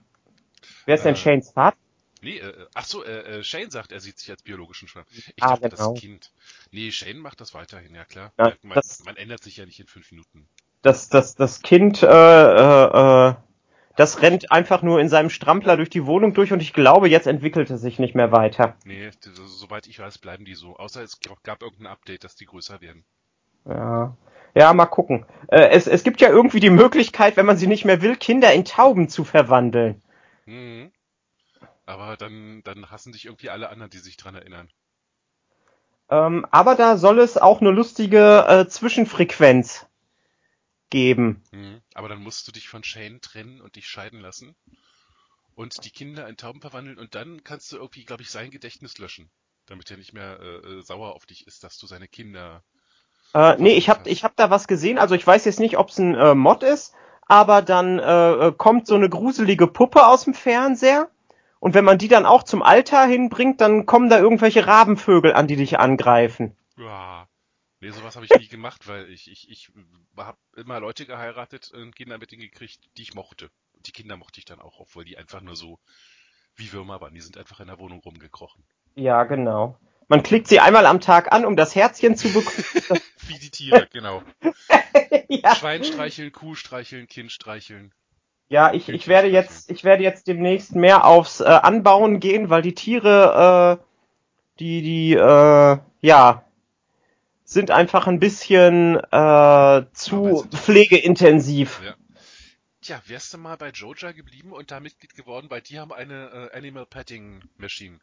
[0.87, 1.77] Wer ist denn Äh, Shanes Vater?
[2.23, 5.05] Nee, äh, ach so, äh, äh, Shane sagt, er sieht sich als biologischen Schwamm.
[5.37, 5.93] Ich Ah, dachte, genau.
[5.93, 6.33] das Kind.
[6.71, 8.33] Nee, Shane macht das weiterhin, ja klar.
[8.39, 10.49] Ja, man, das- man ändert sich ja nicht in fünf Minuten.
[10.83, 13.35] Das, das, das Kind, äh, äh, äh,
[13.97, 17.27] das rennt einfach nur in seinem Strampler durch die Wohnung durch und ich glaube, jetzt
[17.27, 18.77] entwickelt es sich nicht mehr weiter.
[18.85, 20.77] Nee, soweit ich weiß, bleiben die so.
[20.77, 23.05] Außer es gab irgendein Update, dass die größer werden.
[23.67, 24.17] Ja.
[24.57, 25.27] Ja, mal gucken.
[25.49, 28.53] Äh, es, es gibt ja irgendwie die Möglichkeit, wenn man sie nicht mehr will, Kinder
[28.53, 30.03] in Tauben zu verwandeln.
[30.47, 30.93] Mhm.
[31.87, 34.71] Aber dann, dann hassen dich irgendwie alle anderen, die sich dran erinnern.
[36.09, 39.87] Ähm, aber da soll es auch eine lustige äh, Zwischenfrequenz
[40.95, 41.43] geben.
[41.51, 41.81] Mhm.
[41.95, 44.55] Aber dann musst du dich von Shane trennen und dich scheiden lassen.
[45.57, 48.99] Und die Kinder in Tauben verwandeln und dann kannst du irgendwie, glaube ich, sein Gedächtnis
[48.99, 49.29] löschen.
[49.67, 52.63] Damit er nicht mehr äh, äh, sauer auf dich ist, dass du seine Kinder.
[53.35, 54.99] Äh, nee, ich hab, ich hab da was gesehen.
[54.99, 56.95] Also ich weiß jetzt nicht, ob es ein äh, Mod ist,
[57.27, 61.11] aber dann äh, äh, kommt so eine gruselige Puppe aus dem Fernseher.
[61.59, 65.49] Und wenn man die dann auch zum Altar hinbringt, dann kommen da irgendwelche Rabenvögel an,
[65.49, 66.57] die dich angreifen.
[66.77, 67.27] Ja.
[67.85, 69.71] Nee, sowas habe ich nie gemacht, weil ich, ich, ich
[70.17, 73.51] habe immer Leute geheiratet und Kinder mit denen gekriegt, die ich mochte.
[73.75, 75.79] Und die Kinder mochte ich dann auch, obwohl die einfach nur so
[76.57, 77.13] wie Würmer waren.
[77.13, 78.65] Die sind einfach in der Wohnung rumgekrochen.
[78.95, 79.79] Ja, genau.
[80.09, 82.65] Man klickt sie einmal am Tag an, um das Herzchen zu bekommen.
[83.27, 84.23] Wie die Tiere, genau.
[85.29, 85.55] ja.
[85.55, 87.93] Schwein streicheln, Kuh streicheln, Kind streicheln.
[88.49, 92.63] Ja, ich, ich werde jetzt, ich werde jetzt demnächst mehr aufs äh, Anbauen gehen, weil
[92.63, 93.85] die Tiere, äh,
[94.59, 96.45] die, die, äh, ja,
[97.55, 101.81] sind einfach ein bisschen äh, zu pflegeintensiv.
[101.85, 101.95] Ja.
[102.83, 106.51] Tja, wärst du mal bei Joja geblieben und da Mitglied geworden, weil die haben eine
[106.53, 107.99] äh, Animal Petting Machine,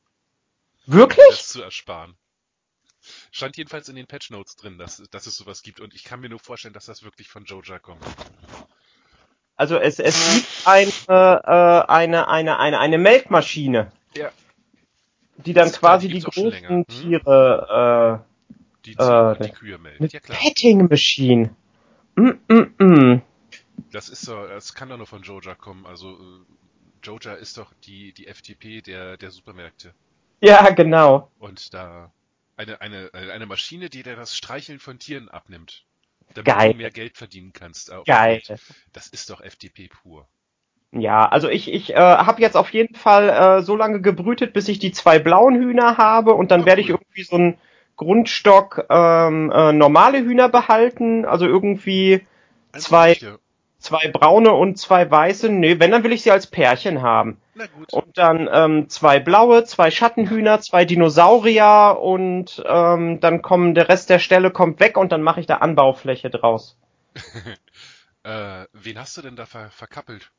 [0.88, 1.24] um Wirklich?
[1.30, 2.16] das zu ersparen.
[3.32, 6.20] Stand jedenfalls in den Patch Notes drin, dass, dass es sowas gibt und ich kann
[6.20, 8.04] mir nur vorstellen, dass das wirklich von Joja kommt.
[9.56, 14.32] Also es, es gibt eine, äh, eine, eine, eine, eine Melkmaschine, Ja.
[15.38, 16.68] die dann Das- quasi die großen.
[16.68, 16.88] Hm?
[16.88, 18.24] Tiere,
[18.86, 20.04] Die, Äh, die Kühe äh, melden.
[20.04, 20.40] eine Ja klar.
[20.40, 21.56] Petting Machine.
[22.18, 23.22] Mm, mm, mm.
[23.92, 25.86] Das ist so, das kann doch nur von Joja kommen.
[25.86, 26.46] Also äh,
[27.04, 29.94] Joja ist doch die, die FTP der, der Supermärkte.
[30.42, 31.32] Ja, genau.
[31.40, 32.14] Und da
[32.56, 35.86] eine, eine, eine Maschine, die dir das Streicheln von Tieren abnimmt.
[36.34, 36.70] Damit Geil.
[36.72, 37.92] du mehr Geld verdienen kannst.
[37.92, 38.42] auf Geil.
[38.94, 40.30] Das ist doch FTP pur.
[40.94, 43.30] Ja, also ich, ich äh, habe jetzt auf jeden Fall
[43.60, 46.82] äh, so lange gebrütet, bis ich die zwei blauen Hühner habe und dann Oh, werde
[46.82, 47.00] ich cool.
[47.00, 47.58] irgendwie so einen
[48.02, 52.26] Grundstock ähm, äh, normale Hühner behalten, also irgendwie
[52.72, 53.16] Also Zwei-
[53.78, 55.49] zwei braune und zwei weiße.
[55.49, 57.38] Nee, wenn, dann will ich sie als Pärchen haben.
[57.54, 57.93] Na gut.
[57.93, 64.10] Und dann ähm, zwei blaue, zwei Schattenhühner, zwei Dinosaurier und ähm, dann kommen der Rest
[64.10, 66.78] der Stelle kommt weg und dann mache ich da Anbaufläche draus.
[68.24, 70.32] Äh, wen hast du denn da ver verkappelt?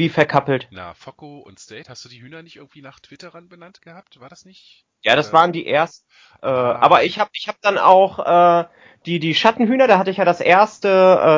[0.00, 0.66] Wie verkappelt.
[0.70, 4.18] Na, Focko und State, hast du die Hühner nicht irgendwie nach Twitterern benannt gehabt?
[4.18, 4.86] War das nicht?
[5.02, 6.06] Ja, das Äh, waren die ersten.
[6.42, 6.78] Äh, ah.
[6.80, 8.64] aber ich habe ich hab dann auch äh,
[9.04, 10.88] die die Schattenhühner, da hatte ich ja das erste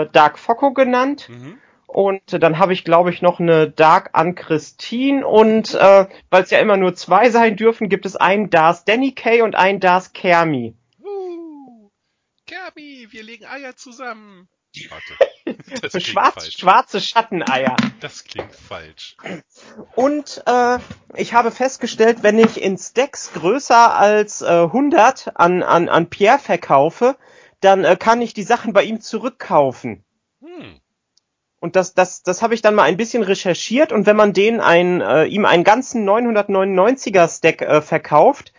[0.09, 1.59] äh, Dark Focko genannt Mhm.
[1.89, 6.51] und dann habe ich glaube ich noch eine Dark an Christine und äh, weil es
[6.51, 10.13] ja immer nur zwei sein dürfen, gibt es einen Dars Danny Kay und einen Dars
[10.13, 10.77] Kermi.
[11.05, 11.91] Uh,
[12.47, 14.49] Kirby, wir legen Eier zusammen.
[14.91, 15.15] Warte.
[15.81, 16.59] Das schwarz, falsch.
[16.59, 17.77] schwarze Schatteneier.
[18.01, 19.17] Das klingt falsch.
[19.95, 20.79] Und äh,
[21.17, 26.39] ich habe festgestellt, wenn ich in Stacks größer als äh, 100 an, an, an Pierre
[26.39, 27.17] verkaufe,
[27.61, 30.05] dann äh, kann ich die Sachen bei ihm zurückkaufen.
[30.41, 30.81] Hm.
[31.61, 34.61] Und das, das, das habe ich dann mal ein bisschen recherchiert und wenn man den
[34.61, 38.53] ein, äh, ihm einen ganzen 999er Stack äh, verkauft,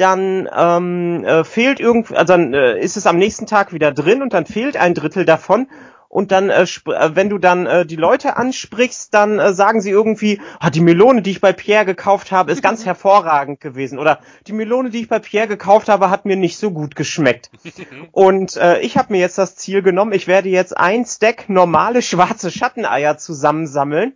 [0.00, 4.22] dann ähm, äh, fehlt irgendwie, also dann äh, ist es am nächsten Tag wieder drin
[4.22, 5.68] und dann fehlt ein Drittel davon.
[6.10, 9.90] Und dann, äh, äh, wenn du dann äh, die Leute ansprichst, dann äh, sagen sie
[9.90, 13.96] irgendwie, ah, die Melone, die ich bei Pierre gekauft habe, ist ganz hervorragend gewesen.
[13.96, 17.52] Oder die Melone, die ich bei Pierre gekauft habe, hat mir nicht so gut geschmeckt.
[18.12, 22.02] Und äh, ich habe mir jetzt das Ziel genommen, ich werde jetzt ein Stack normale
[22.02, 24.14] schwarze Schatteneier zusammensammeln.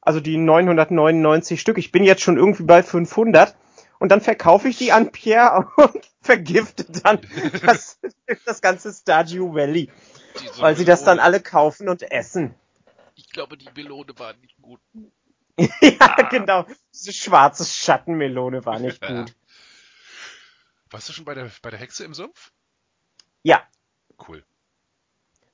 [0.00, 1.78] Also die 999 Stück.
[1.78, 3.54] Ich bin jetzt schon irgendwie bei 500.
[4.04, 7.20] Und dann verkaufe ich die an Pierre und vergifte dann
[7.64, 7.98] das,
[8.44, 9.90] das ganze Stardew Valley.
[10.58, 12.54] Weil sie das dann alle kaufen und essen.
[13.14, 14.78] Ich glaube, die Melone war nicht gut.
[15.80, 16.66] ja, genau.
[16.92, 19.34] Diese schwarze Schattenmelone war nicht gut.
[20.90, 22.52] Warst du schon bei der, bei der Hexe im Sumpf?
[23.42, 23.62] Ja.
[24.28, 24.44] Cool.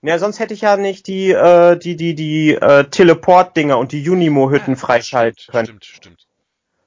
[0.02, 4.10] Ja, sonst hätte ich ja nicht die, äh, die, die, die äh, Teleport-Dinger und die
[4.10, 5.66] Unimo-Hütten Ja, freischalten stimmt, können.
[5.66, 6.29] Stimmt, stimmt.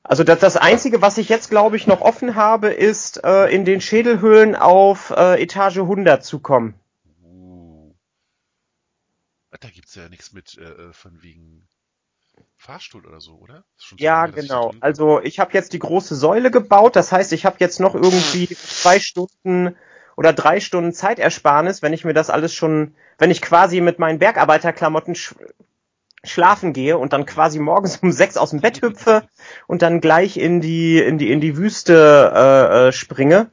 [0.04, 3.64] Also das, das Einzige, was ich jetzt, glaube ich, noch offen habe, ist äh, in
[3.64, 6.76] den Schädelhöhlen auf äh, Etage 100 zu kommen.
[7.24, 7.94] Uh.
[9.62, 11.68] Da gibt's ja nichts mit äh, von wegen
[12.58, 13.64] Fahrstuhl oder so, oder?
[13.78, 14.74] So Ja, lange, genau.
[14.82, 16.98] Also ich habe jetzt die große Säule gebaut.
[16.98, 19.76] Das heißt, ich habe jetzt noch irgendwie zwei Stunden
[20.18, 24.20] oder drei Stunden Zeitersparnis, wenn ich mir das alles schon, wenn ich quasi mit meinen
[24.20, 25.16] Bergarbeiterklamotten
[26.24, 29.24] schlafen gehe und dann quasi morgens um sechs aus dem Bett hüpfe
[29.68, 33.50] und dann gleich in die in die in die Wüste äh, äh, springe.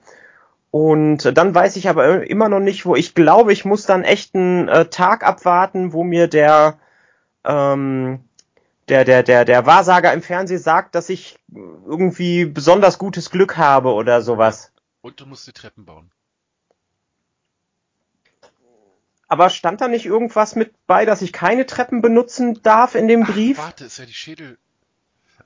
[0.73, 4.37] Und dann weiß ich aber immer noch nicht, wo ich glaube, ich muss dann echt
[4.37, 6.79] einen äh, Tag abwarten, wo mir der
[7.45, 8.21] ähm,
[8.91, 13.93] der, der, der, der Wahrsager im Fernsehen sagt, dass ich irgendwie besonders gutes Glück habe
[13.93, 14.73] oder sowas.
[15.01, 16.11] Und du musst die Treppen bauen.
[19.31, 23.23] Aber stand da nicht irgendwas mit bei, dass ich keine Treppen benutzen darf in dem
[23.23, 23.61] Brief?
[23.61, 24.59] Ach, warte, ist ja die Schädel.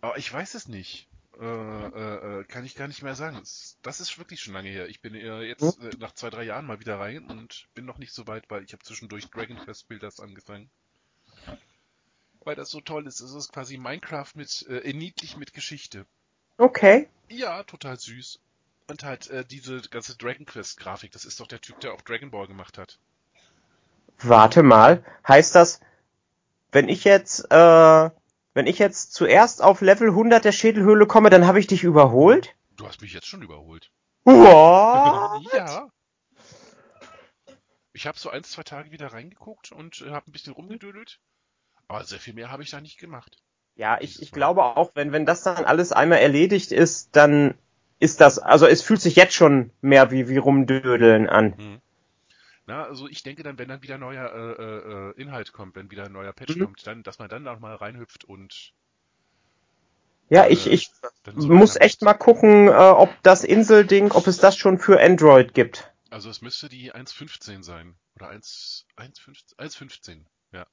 [0.00, 1.06] Aber ich weiß es nicht.
[1.38, 3.36] Äh, äh, äh, kann ich gar nicht mehr sagen.
[3.82, 4.88] Das ist wirklich schon lange her.
[4.88, 7.98] Ich bin äh, jetzt äh, nach zwei, drei Jahren mal wieder rein und bin noch
[7.98, 10.70] nicht so weit, weil ich habe zwischendurch Dragon Quest Builders angefangen.
[12.40, 13.20] Weil das so toll ist.
[13.20, 16.06] Es ist quasi Minecraft mit äh, niedlich mit Geschichte.
[16.56, 17.06] Okay.
[17.28, 18.40] Ja, total süß.
[18.86, 21.12] Und halt äh, diese ganze Dragon Quest Grafik.
[21.12, 22.98] Das ist doch der Typ, der auch Dragon Ball gemacht hat.
[24.28, 25.04] Warte mal.
[25.26, 25.80] Heißt das,
[26.72, 28.10] wenn ich jetzt, äh,
[28.54, 32.54] wenn ich jetzt zuerst auf Level 100 der Schädelhöhle komme, dann habe ich dich überholt?
[32.76, 33.90] Du hast mich jetzt schon überholt.
[34.24, 35.52] What?
[35.52, 35.88] ja.
[37.92, 41.20] Ich habe so ein, zwei Tage wieder reingeguckt und äh, habe ein bisschen rumgedödelt.
[41.86, 43.36] Aber sehr viel mehr habe ich da nicht gemacht.
[43.76, 47.54] Ja, ich, ich glaube auch, wenn, wenn das dann alles einmal erledigt ist, dann
[47.98, 51.56] ist das, also es fühlt sich jetzt schon mehr wie, wie rumdödeln an.
[51.56, 51.80] Hm.
[52.66, 55.90] Na, also ich denke dann, wenn dann wieder neuer äh, äh, äh, Inhalt kommt, wenn
[55.90, 56.64] wieder ein neuer Patch Mhm.
[56.64, 58.72] kommt, dann, dass man dann auch mal reinhüpft und
[60.30, 60.90] Ja, ich, ich
[61.24, 64.98] dann so muss echt mal gucken, äh, ob das Inselding, ob es das schon für
[65.00, 65.92] Android gibt.
[66.08, 67.96] Also es müsste die 1.15 sein.
[68.16, 70.20] Oder 1, 1.15, 1.15,
[70.52, 70.66] ja.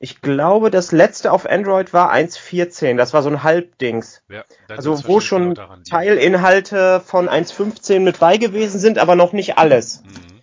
[0.00, 2.96] Ich glaube, das letzte auf Android war 1.14.
[2.96, 4.22] Das war so ein Halbdings.
[4.28, 5.76] ja Also wo schon genau.
[5.88, 10.02] Teilinhalte von 1.15 mit bei gewesen sind, aber noch nicht alles.
[10.02, 10.33] Mhm.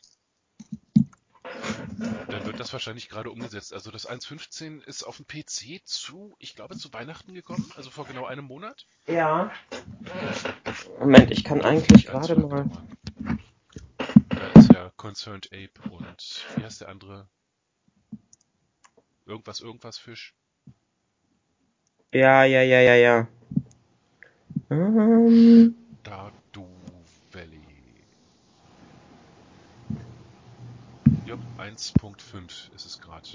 [2.62, 3.74] Das wahrscheinlich gerade umgesetzt.
[3.74, 8.05] Also das 1.15 ist auf dem PC zu, ich glaube, zu Weihnachten gekommen, also vor
[8.05, 8.86] genau einem Monat.
[9.07, 9.51] Ja.
[10.99, 12.70] Moment, ich kann eigentlich gerade mal.
[14.30, 17.28] Da ist ja Concerned Ape und wie heißt der andere?
[19.26, 20.36] Irgendwas, irgendwas Fisch.
[22.14, 23.28] Ja, ja, ja, ja, ja.
[24.70, 26.80] Ähm, Dardu Valley.
[31.32, 33.29] Ja, 1.5 ist es gerade.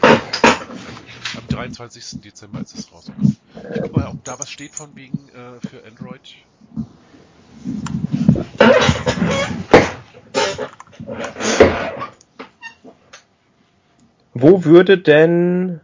[0.00, 2.20] Am 23.
[2.20, 3.36] Dezember ist es rausgekommen.
[3.74, 6.36] Ich guck mal, ob da was steht von wegen äh, für Android.
[14.34, 15.80] wo würde denn.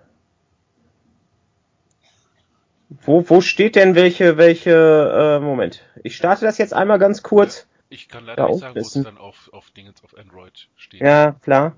[3.02, 5.82] Wo, wo steht denn welche, welche, äh, Moment.
[6.04, 7.66] Ich starte das jetzt einmal ganz kurz.
[7.88, 11.00] Ich kann leider nicht sagen, wo es dann auf, auf Dingens auf Android steht.
[11.00, 11.76] Ja, klar.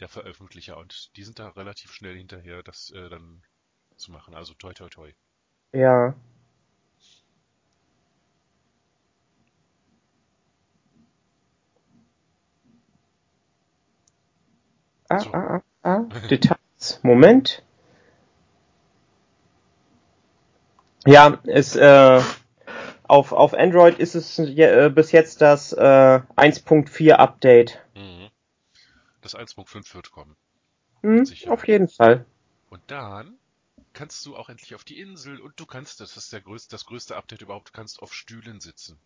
[0.00, 3.42] der Veröffentlicher und die sind da relativ schnell hinterher, das äh, dann
[3.96, 4.34] zu machen.
[4.34, 5.12] Also toi toi toi.
[5.72, 6.14] Ja.
[15.10, 15.30] Ah, So.
[15.32, 16.04] ah, ah, ah.
[16.28, 17.00] Details.
[17.02, 17.62] Moment.
[21.08, 22.20] Ja, ist, äh,
[23.04, 27.80] auf, auf Android ist es äh, bis jetzt das äh, 1.4 Update.
[27.94, 28.28] Mhm.
[29.22, 30.36] Das 1.5 wird kommen.
[31.02, 32.26] Hm, auf jeden Fall.
[32.68, 33.38] Und dann
[33.94, 36.84] kannst du auch endlich auf die Insel und du kannst, das ist der größte, das
[36.84, 39.00] größte Update überhaupt, du kannst auf Stühlen sitzen.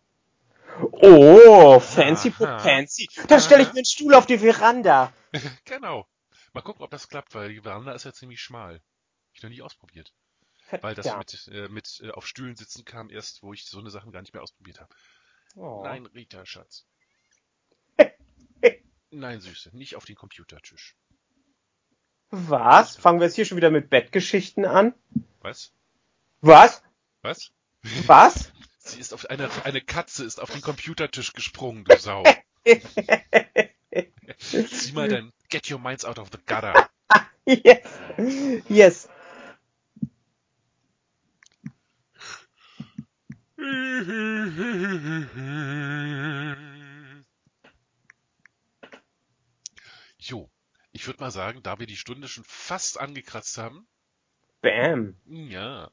[0.91, 2.59] Oh, fancy Aha.
[2.59, 3.07] fancy.
[3.29, 5.13] Da stelle ich mir einen Stuhl auf die Veranda.
[5.63, 6.05] genau.
[6.51, 8.81] Mal gucken, ob das klappt, weil die Veranda ist ja ziemlich schmal.
[9.33, 10.13] Ich noch nie ausprobiert.
[10.81, 13.89] Weil das mit, äh, mit äh, auf Stühlen sitzen kam erst, wo ich so eine
[13.89, 14.93] Sachen gar nicht mehr ausprobiert habe.
[15.55, 15.81] Oh.
[15.83, 16.85] Nein, Rita, Schatz.
[19.11, 20.95] Nein, Süße, nicht auf den Computertisch.
[22.31, 22.95] Was?
[22.95, 24.95] Fangen wir jetzt hier schon wieder mit Bettgeschichten an?
[25.41, 25.71] Was?
[26.41, 26.81] Was?
[27.21, 27.51] Was?
[28.07, 28.51] Was?
[28.79, 32.23] Sie ist auf eine, eine Katze ist auf den Computertisch gesprungen, du Sau.
[34.39, 36.89] Sieh mal dein Get your minds out of the gutter.
[37.45, 37.87] yes.
[38.67, 39.07] Yes.
[50.17, 50.49] Jo,
[50.91, 53.87] ich würde mal sagen, da wir die Stunde schon fast angekratzt haben.
[54.61, 55.15] Bam.
[55.25, 55.91] Ja.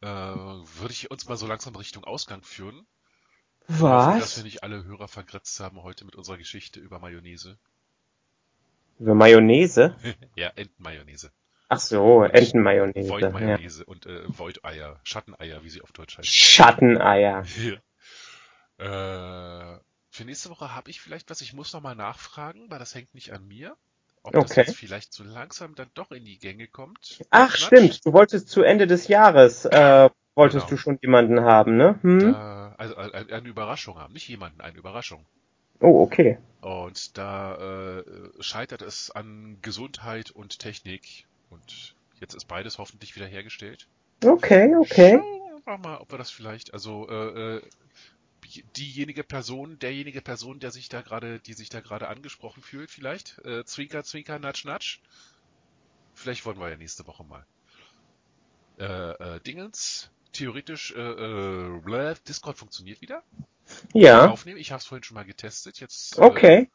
[0.00, 2.86] Äh, würde ich uns mal so langsam Richtung Ausgang führen.
[3.66, 4.06] Was?
[4.06, 7.58] Hoffe, dass wir nicht alle Hörer vergrätzt haben heute mit unserer Geschichte über Mayonnaise.
[8.98, 9.96] Über Mayonnaise?
[10.36, 11.30] ja, Entenmayonnaise.
[11.68, 13.08] Ach so, Entenmayonnaise.
[13.10, 13.86] Void-Mayonnaise ja.
[13.86, 16.30] und äh, Void-Eier, Schatteneier, wie sie auf Deutsch heißen.
[16.30, 17.44] Schatteneier.
[18.78, 19.74] Ja.
[19.74, 23.12] Äh, für nächste Woche habe ich vielleicht was, ich muss nochmal nachfragen, weil das hängt
[23.12, 23.76] nicht an mir.
[24.22, 24.46] Ob okay.
[24.46, 27.24] das jetzt vielleicht so langsam dann doch in die Gänge kommt.
[27.30, 27.66] Ach, Quatsch.
[27.66, 28.06] stimmt.
[28.06, 30.70] Du wolltest zu Ende des Jahres, äh, wolltest genau.
[30.70, 31.98] du schon jemanden haben, ne?
[32.02, 32.32] Hm?
[32.32, 34.12] Da, also eine Überraschung haben.
[34.12, 35.26] Nicht jemanden, eine Überraschung.
[35.80, 36.38] Oh, okay.
[36.60, 38.04] Und da äh,
[38.40, 41.26] scheitert es an Gesundheit und Technik.
[41.50, 43.86] Und jetzt ist beides hoffentlich wieder hergestellt.
[44.24, 45.20] Okay, okay.
[45.20, 47.62] Schauen wir mal, ob wir das vielleicht, also äh, äh
[48.76, 53.38] diejenige Person, derjenige Person, der sich da gerade, die sich da gerade angesprochen fühlt, vielleicht.
[53.44, 55.00] Äh, zwinker, zwinker, natsch, natsch.
[56.14, 57.44] Vielleicht wollen wir ja nächste Woche mal.
[58.78, 63.22] Äh, äh, Dingens, theoretisch, äh, äh, Discord funktioniert wieder.
[63.92, 64.30] Ja.
[64.30, 64.58] Aufnehmen.
[64.58, 65.80] Ich habe es vorhin schon mal getestet.
[65.80, 66.18] Jetzt.
[66.18, 66.70] Äh, okay.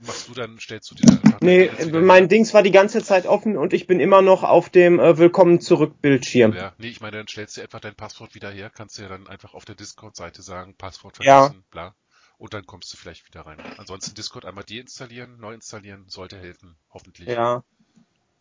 [0.00, 2.28] Machst du dann, stellst du dir dann einfach Nee, mein.
[2.28, 5.60] Dings war die ganze Zeit offen und ich bin immer noch auf dem äh, Willkommen
[5.60, 6.52] zurück Bildschirm.
[6.52, 9.08] Ja, nee, ich meine, dann stellst du einfach dein Passwort wieder her, kannst du ja
[9.08, 11.64] dann einfach auf der Discord-Seite sagen, Passwort vergessen, ja.
[11.70, 11.94] bla.
[12.36, 13.58] Und dann kommst du vielleicht wieder rein.
[13.78, 17.28] Ansonsten Discord einmal deinstallieren, neu installieren, sollte helfen, hoffentlich.
[17.28, 17.64] Ja.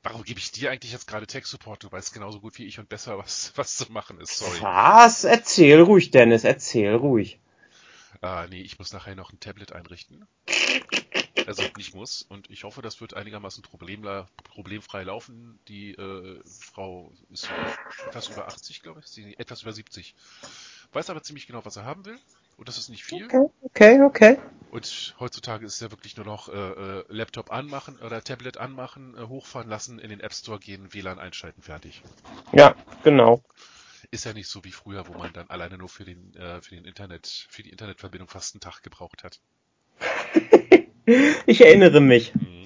[0.04, 1.84] Warum gebe ich dir eigentlich jetzt gerade Tech-Support?
[1.84, 4.62] Du weißt genauso gut wie ich und besser, was, was zu machen ist, sorry.
[4.62, 5.24] Was?
[5.24, 7.40] Erzähl ruhig, Dennis, erzähl ruhig.
[8.22, 10.28] Ah, nee, ich muss nachher noch ein Tablet einrichten
[11.48, 12.24] also nicht muss.
[12.24, 15.60] Und ich hoffe, das wird einigermaßen problemfrei laufen.
[15.68, 17.50] Die äh, Frau ist
[18.08, 20.16] etwas über 80, glaube ich, sie, etwas über 70.
[20.94, 22.18] Weiß aber ziemlich genau, was er haben will.
[22.58, 23.26] Und das ist nicht viel.
[23.26, 24.38] Okay, okay, okay.
[24.72, 29.16] Und heutzutage ist es ja wirklich nur noch äh, äh, Laptop anmachen oder Tablet anmachen,
[29.16, 32.02] äh, hochfahren lassen, in den App Store gehen, WLAN einschalten, fertig.
[32.52, 33.44] Ja, genau.
[34.12, 36.76] Ist ja nicht so wie früher, wo man dann alleine nur für den, äh, für
[36.76, 39.40] den Internet, für die Internetverbindung fast einen Tag gebraucht hat.
[41.46, 42.36] Ich erinnere mich.
[42.36, 42.66] Mhm.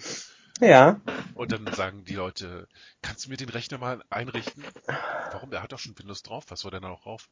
[0.62, 1.00] Ja.
[1.36, 2.68] Und dann sagen die Leute,
[3.02, 4.64] kannst du mir den Rechner mal einrichten?
[5.32, 5.52] Warum?
[5.52, 6.46] Der hat doch schon Windows drauf.
[6.50, 7.30] Was soll denn da noch drauf?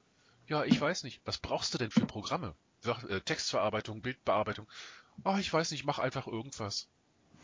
[0.47, 1.21] Ja, ich weiß nicht.
[1.25, 2.55] Was brauchst du denn für Programme?
[3.09, 4.67] Äh, Textverarbeitung, Bildbearbeitung.
[5.23, 6.87] Oh, ich weiß nicht, mach einfach irgendwas.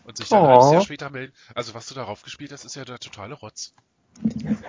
[0.06, 0.68] Und sich dann oh.
[0.68, 1.34] ein Jahr später melden.
[1.54, 3.74] Also was du darauf gespielt hast, ist ja der totale Rotz.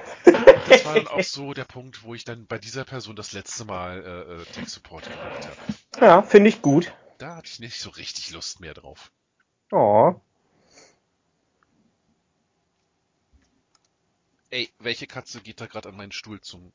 [0.68, 3.64] Das war dann auch so der Punkt, wo ich dann bei dieser Person das letzte
[3.64, 6.05] Mal äh, äh Tech Support gemacht habe.
[6.05, 6.92] Ja, finde ich gut.
[7.19, 9.11] Da hatte ich nicht so richtig Lust mehr drauf.
[9.73, 10.21] Oh.
[14.51, 16.73] Ey, welche Katze geht da gerade an meinen Stuhl zum...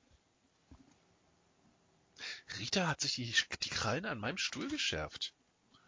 [2.60, 3.34] Rita hat sich die,
[3.64, 5.34] die Krallen an meinem Stuhl geschärft.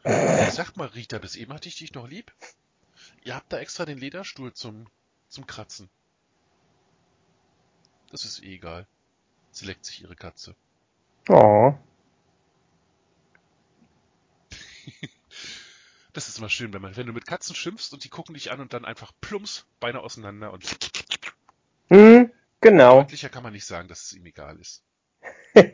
[0.04, 2.34] Sag mal, Rita, bis eben hatte ich dich noch lieb.
[3.24, 4.88] Ihr habt da extra den Lederstuhl zum,
[5.30, 5.90] zum Kratzen.
[8.12, 8.88] Das ist eh egal.
[9.52, 10.56] Sie leckt sich ihre Katze.
[11.30, 11.74] Oh.
[16.14, 18.52] Das ist immer schön, wenn man, wenn du mit Katzen schimpfst und die gucken dich
[18.52, 20.64] an und dann einfach plumps, Beine auseinander und.
[21.88, 22.32] Hm,
[22.62, 23.02] genau.
[23.02, 24.84] Deutlicher kann man nicht sagen, dass es ihm egal ist.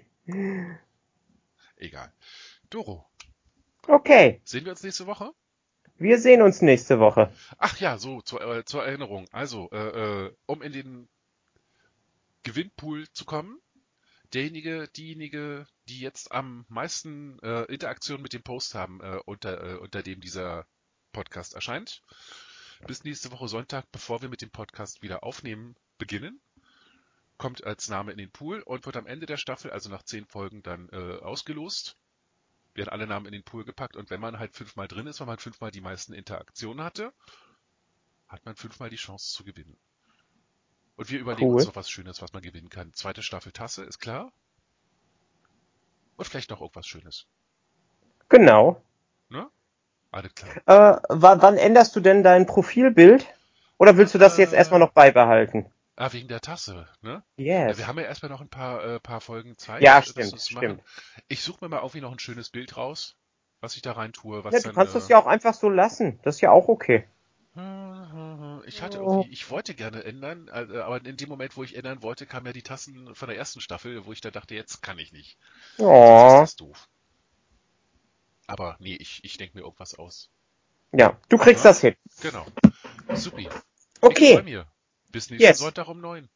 [1.76, 2.14] egal.
[2.70, 3.06] Doro.
[3.86, 4.42] Okay.
[4.46, 5.34] Sehen wir uns nächste Woche?
[5.98, 7.34] Wir sehen uns nächste Woche.
[7.58, 9.28] Ach ja, so, zur, äh, zur Erinnerung.
[9.34, 11.10] Also, äh, äh, um in den
[12.44, 13.60] Gewinnpool zu kommen,
[14.34, 19.78] derjenige, diejenige, die jetzt am meisten äh, Interaktion mit dem Post haben, äh, unter, äh,
[19.78, 20.66] unter dem dieser
[21.12, 22.04] Podcast erscheint.
[22.88, 26.40] Bis nächste Woche Sonntag, bevor wir mit dem Podcast wieder aufnehmen, beginnen.
[27.38, 30.26] kommt als Name in den Pool und wird am Ende der Staffel, also nach zehn
[30.26, 31.98] Folgen, dann äh, ausgelost.
[32.74, 35.28] Werden alle Namen in den Pool gepackt und wenn man halt fünfmal drin ist, weil
[35.28, 37.14] man fünfmal die meisten Interaktionen hatte,
[38.28, 39.78] hat man fünfmal die Chance zu gewinnen.
[40.98, 41.56] Und wir überlegen cool.
[41.56, 42.94] uns noch was Schönes, was man gewinnen kann.
[42.94, 44.32] Zweite Staffel Tasse, ist klar.
[46.20, 47.28] Und vielleicht noch irgendwas Schönes.
[48.28, 48.82] Genau.
[49.30, 49.48] Ne?
[50.12, 50.98] Alles klar.
[50.98, 53.26] Äh, wann änderst du denn dein Profilbild?
[53.78, 55.72] Oder willst du das jetzt äh, erstmal noch beibehalten?
[55.96, 57.24] Ah, wegen der Tasse, ne?
[57.38, 57.72] Yes.
[57.72, 59.82] Ja, wir haben ja erstmal noch ein paar, äh, paar Folgen Zeit.
[59.82, 60.84] Ja, stimmt, stimmt.
[61.30, 63.16] Ich suche mir mal irgendwie noch ein schönes Bild raus,
[63.62, 64.44] was ich da rein tue.
[64.44, 66.20] Was ja, du dann, kannst äh, das ja auch einfach so lassen.
[66.24, 67.08] Das ist ja auch okay.
[68.66, 72.04] Ich hatte irgendwie, ich wollte gerne ändern, äh, aber in dem Moment, wo ich ändern
[72.04, 75.00] wollte, kamen ja die Tassen von der ersten Staffel, wo ich da dachte, jetzt kann
[75.00, 75.38] ich nicht.
[75.78, 76.40] Oh.
[76.42, 76.88] Das ist doof.
[78.48, 80.30] Aber nee, ich, ich denke mir irgendwas aus.
[80.92, 81.72] Ja, du kriegst ja?
[81.72, 81.96] das hin.
[82.22, 82.46] Genau.
[83.14, 83.48] Supi.
[84.02, 84.38] Okay.
[84.38, 84.68] Ich mir.
[85.12, 85.60] Bis nächsten yes.
[85.60, 86.30] Sonntag um neun.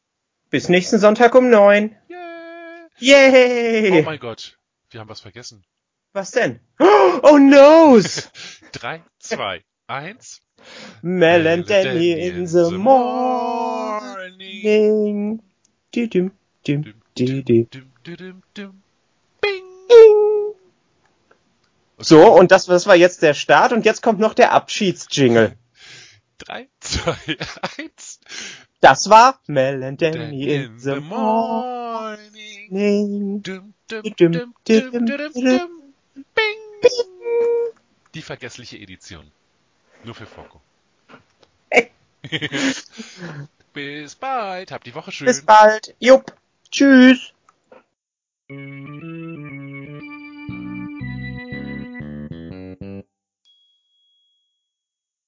[0.50, 1.96] Bis nächsten Sonntag um neun.
[2.10, 2.88] Yeah.
[2.98, 4.00] Yay!
[4.00, 4.58] Oh mein Gott.
[4.90, 5.64] Wir haben was vergessen.
[6.12, 6.60] Was denn?
[7.22, 8.00] Oh no!
[8.72, 10.43] Drei, zwei, eins.
[11.02, 14.12] Mel and Danny in the morning.
[15.92, 16.32] Dum,
[16.64, 18.82] dum, dum,
[19.40, 20.54] Bing.
[21.98, 25.56] So, und das, das war jetzt der Start und jetzt kommt noch der Abschiedsjingle.
[26.38, 27.16] 3, 2,
[27.78, 28.20] 1.
[28.80, 32.24] Das war Mel and Danny in the morning.
[38.14, 39.30] Die vergessliche Edition.
[40.04, 40.60] Nur für Foko.
[43.72, 44.70] Bis bald.
[44.70, 45.26] Habt die Woche schön.
[45.26, 45.94] Bis bald.
[45.98, 46.32] Jupp.
[46.70, 47.32] Tschüss.